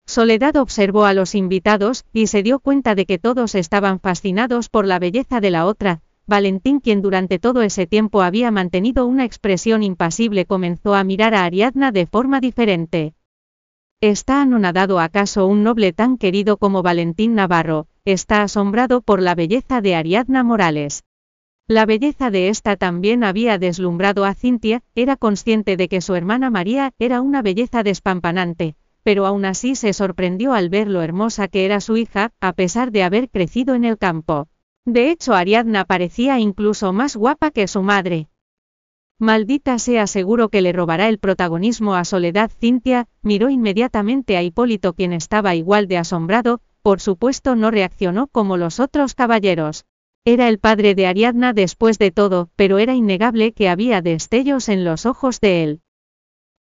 Soledad 0.08 0.56
observó 0.58 1.06
a 1.06 1.14
los 1.14 1.34
invitados, 1.36 2.06
y 2.14 2.28
se 2.28 2.44
dio 2.44 2.60
cuenta 2.60 2.96
de 2.96 3.06
que 3.06 3.18
todos 3.18 3.56
estaban 3.56 4.00
fascinados 4.00 4.70
por 4.70 4.86
la 4.86 5.00
belleza 5.00 5.42
de 5.42 5.50
la 5.50 5.66
otra, 5.66 6.02
Valentín, 6.28 6.80
quien 6.80 7.02
durante 7.02 7.38
todo 7.38 7.62
ese 7.62 7.86
tiempo 7.86 8.22
había 8.22 8.50
mantenido 8.50 9.06
una 9.06 9.26
expresión 9.26 9.84
impasible, 9.84 10.46
comenzó 10.46 10.96
a 10.96 11.04
mirar 11.04 11.36
a 11.36 11.44
Ariadna 11.44 11.92
de 11.92 12.08
forma 12.08 12.40
diferente. 12.40 13.14
¿Está 14.02 14.42
anonadado 14.42 15.00
acaso 15.00 15.48
un 15.48 15.64
noble 15.64 15.94
tan 15.94 16.18
querido 16.18 16.58
como 16.58 16.84
Valentín 16.84 17.36
Navarro? 17.36 17.88
Está 18.06 18.42
asombrado 18.42 19.02
por 19.02 19.22
la 19.22 19.36
belleza 19.36 19.82
de 19.82 19.96
Ariadna 19.96 20.44
Morales. 20.44 21.04
La 21.68 21.86
belleza 21.86 22.30
de 22.30 22.50
esta 22.50 22.76
también 22.76 23.24
había 23.24 23.58
deslumbrado 23.58 24.26
a 24.26 24.34
Cintia, 24.34 24.82
era 24.94 25.16
consciente 25.16 25.78
de 25.78 25.88
que 25.88 26.02
su 26.02 26.14
hermana 26.14 26.50
María 26.50 26.92
era 27.00 27.22
una 27.22 27.42
belleza 27.42 27.82
despampanante, 27.82 28.76
pero 29.06 29.28
aún 29.28 29.46
así 29.46 29.76
se 29.76 29.94
sorprendió 29.94 30.54
al 30.54 30.70
ver 30.70 30.88
lo 30.88 31.04
hermosa 31.04 31.48
que 31.48 31.64
era 31.64 31.80
su 31.80 31.96
hija, 31.96 32.32
a 32.42 32.54
pesar 32.54 32.92
de 32.92 33.04
haber 33.04 33.30
crecido 33.30 33.76
en 33.76 33.86
el 33.86 34.00
campo. 34.00 34.48
De 34.84 35.12
hecho, 35.12 35.36
Ariadna 35.36 35.86
parecía 35.86 36.40
incluso 36.40 36.92
más 36.92 37.16
guapa 37.16 37.52
que 37.52 37.68
su 37.68 37.84
madre. 37.84 38.30
Maldita 39.20 39.78
sea 39.78 40.08
seguro 40.08 40.50
que 40.50 40.64
le 40.64 40.74
robará 40.74 41.08
el 41.08 41.20
protagonismo 41.20 41.94
a 41.94 42.04
Soledad 42.04 42.50
Cintia, 42.60 43.08
miró 43.22 43.52
inmediatamente 43.52 44.38
a 44.38 44.42
Hipólito 44.42 44.94
quien 44.94 45.14
estaba 45.14 45.54
igual 45.54 45.88
de 45.88 46.00
asombrado, 46.00 46.62
por 46.82 47.00
supuesto 47.00 47.56
no 47.56 47.70
reaccionó 47.70 48.26
como 48.26 48.58
los 48.58 48.80
otros 48.80 49.14
caballeros. 49.14 49.86
Era 50.26 50.50
el 50.50 50.58
padre 50.58 50.96
de 50.96 51.06
Ariadna 51.06 51.54
después 51.54 52.00
de 52.00 52.10
todo, 52.10 52.50
pero 52.56 52.80
era 52.80 52.96
innegable 52.96 53.54
que 53.54 53.70
había 53.70 54.02
destellos 54.02 54.68
en 54.68 54.84
los 54.84 55.06
ojos 55.06 55.40
de 55.42 55.64
él. 55.64 55.82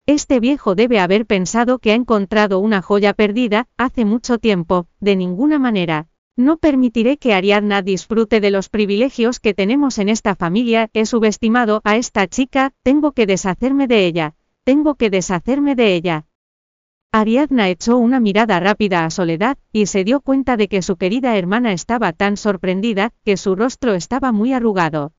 Este 0.07 0.39
viejo 0.39 0.75
debe 0.75 0.99
haber 0.99 1.25
pensado 1.25 1.79
que 1.79 1.91
ha 1.91 1.95
encontrado 1.95 2.59
una 2.59 2.83
joya 2.83 3.13
perdida, 3.13 3.67
hace 3.75 4.05
mucho 4.05 4.37
tiempo, 4.37 4.85
de 4.99 5.15
ninguna 5.15 5.57
manera, 5.57 6.09
no 6.37 6.57
permitiré 6.57 7.17
que 7.17 7.33
Ariadna 7.33 7.81
disfrute 7.81 8.39
de 8.39 8.51
los 8.51 8.69
privilegios 8.69 9.39
que 9.39 9.55
tenemos 9.55 9.97
en 9.97 10.09
esta 10.09 10.35
familia, 10.35 10.91
he 10.93 11.07
subestimado 11.07 11.81
a 11.85 11.95
esta 11.97 12.27
chica, 12.27 12.71
tengo 12.83 13.13
que 13.13 13.25
deshacerme 13.25 13.87
de 13.87 14.05
ella, 14.05 14.35
tengo 14.63 14.93
que 14.93 15.09
deshacerme 15.09 15.73
de 15.73 15.95
ella. 15.95 16.27
Ariadna 17.11 17.69
echó 17.69 17.97
una 17.97 18.19
mirada 18.19 18.59
rápida 18.59 19.05
a 19.05 19.09
Soledad, 19.09 19.57
y 19.71 19.87
se 19.87 20.03
dio 20.03 20.21
cuenta 20.21 20.55
de 20.55 20.67
que 20.67 20.83
su 20.83 20.97
querida 20.97 21.35
hermana 21.35 21.73
estaba 21.73 22.13
tan 22.13 22.37
sorprendida, 22.37 23.11
que 23.23 23.37
su 23.37 23.55
rostro 23.55 23.95
estaba 23.95 24.31
muy 24.31 24.53
arrugado. 24.53 25.13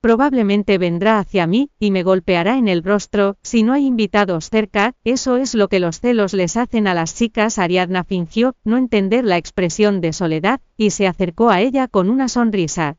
Probablemente 0.00 0.78
vendrá 0.78 1.18
hacia 1.18 1.48
mí, 1.48 1.70
y 1.80 1.90
me 1.90 2.04
golpeará 2.04 2.56
en 2.56 2.68
el 2.68 2.84
rostro, 2.84 3.36
si 3.42 3.64
no 3.64 3.72
hay 3.72 3.84
invitados 3.84 4.48
cerca, 4.48 4.94
eso 5.02 5.36
es 5.36 5.56
lo 5.56 5.66
que 5.66 5.80
los 5.80 5.98
celos 5.98 6.34
les 6.34 6.56
hacen 6.56 6.86
a 6.86 6.94
las 6.94 7.16
chicas. 7.16 7.58
Ariadna 7.58 8.04
fingió 8.04 8.54
no 8.62 8.76
entender 8.76 9.24
la 9.24 9.38
expresión 9.38 10.00
de 10.00 10.12
Soledad, 10.12 10.60
y 10.76 10.90
se 10.90 11.08
acercó 11.08 11.50
a 11.50 11.62
ella 11.62 11.88
con 11.88 12.10
una 12.10 12.28
sonrisa. 12.28 12.96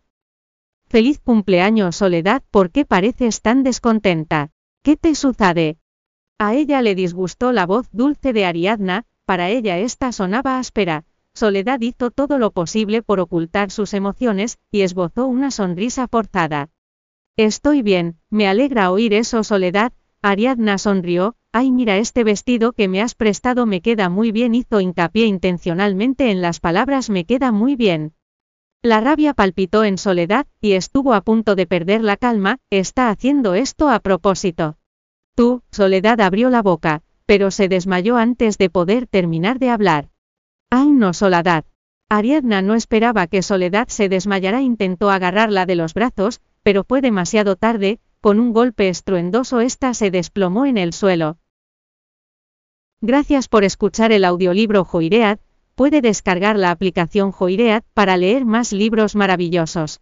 Feliz 0.90 1.22
cumpleaños 1.22 1.96
Soledad, 1.96 2.44
¿por 2.52 2.70
qué 2.70 2.84
pareces 2.84 3.42
tan 3.42 3.64
descontenta? 3.64 4.52
¿Qué 4.84 4.98
te 4.98 5.16
sucede? 5.16 5.78
A 6.38 6.54
ella 6.54 6.82
le 6.82 6.96
disgustó 6.96 7.54
la 7.54 7.66
voz 7.66 7.88
dulce 7.94 8.34
de 8.34 8.44
Ariadna, 8.44 9.06
para 9.26 9.50
ella 9.50 9.78
esta 9.78 10.12
sonaba 10.12 10.60
áspera. 10.60 11.06
Soledad 11.34 11.80
hizo 11.80 12.12
todo 12.12 12.40
lo 12.40 12.52
posible 12.52 13.04
por 13.04 13.22
ocultar 13.22 13.72
sus 13.72 13.94
emociones, 13.94 14.58
y 14.70 14.82
esbozó 14.82 15.28
una 15.28 15.52
sonrisa 15.52 16.10
forzada. 16.10 16.72
Estoy 17.40 17.84
bien, 17.84 18.18
me 18.30 18.50
alegra 18.50 18.92
oír 18.92 19.14
eso 19.14 19.46
Soledad, 19.46 19.94
Ariadna 20.22 20.78
sonrió, 20.78 21.38
ay 21.54 21.72
mira 21.72 21.96
este 21.96 22.26
vestido 22.26 22.74
que 22.74 22.90
me 22.90 23.02
has 23.02 23.16
prestado 23.16 23.66
me 23.66 23.80
queda 23.80 24.10
muy 24.10 24.34
bien 24.34 24.54
hizo 24.54 24.82
hincapié 24.82 25.26
intencionalmente 25.26 26.32
en 26.32 26.42
las 26.42 26.60
palabras 26.60 27.10
me 27.10 27.24
queda 27.24 27.54
muy 27.54 27.78
bien. 27.78 28.12
La 28.82 29.00
rabia 29.00 29.34
palpitó 29.34 29.86
en 29.86 29.98
Soledad, 29.98 30.48
y 30.60 30.74
estuvo 30.74 31.14
a 31.14 31.22
punto 31.22 31.56
de 31.56 31.66
perder 31.66 32.04
la 32.04 32.18
calma, 32.18 32.58
está 32.70 33.10
haciendo 33.10 33.54
esto 33.54 33.88
a 33.88 34.02
propósito. 34.02 34.76
Tú, 35.34 35.64
Soledad 35.72 36.20
abrió 36.20 36.50
la 36.50 36.62
boca, 36.62 37.04
pero 37.26 37.52
se 37.52 37.70
desmayó 37.70 38.18
antes 38.18 38.58
de 38.58 38.70
poder 38.70 39.08
terminar 39.08 39.60
de 39.60 39.70
hablar. 39.70 40.10
Ay 40.70 40.92
no 40.92 41.14
Soledad. 41.14 41.64
Ariadna 42.10 42.62
no 42.64 42.74
esperaba 42.74 43.28
que 43.28 43.44
Soledad 43.44 43.88
se 43.88 44.10
desmayara 44.10 44.62
intentó 44.62 45.10
agarrarla 45.10 45.66
de 45.66 45.76
los 45.76 45.94
brazos, 45.94 46.42
pero 46.70 46.84
fue 46.84 47.02
demasiado 47.02 47.56
tarde, 47.56 48.00
con 48.22 48.40
un 48.40 48.54
golpe 48.54 48.90
estruendoso 48.90 49.60
esta 49.60 49.96
se 49.96 50.12
desplomó 50.12 50.68
en 50.68 50.78
el 50.78 50.94
suelo. 50.94 51.40
Gracias 53.02 53.48
por 53.48 53.64
escuchar 53.64 54.12
el 54.12 54.24
audiolibro 54.24 54.86
Joiread, 54.86 55.40
puede 55.74 56.02
descargar 56.02 56.60
la 56.60 56.70
aplicación 56.70 57.32
Joiread 57.32 57.82
para 57.96 58.18
leer 58.18 58.46
más 58.46 58.72
libros 58.72 59.16
maravillosos. 59.16 60.02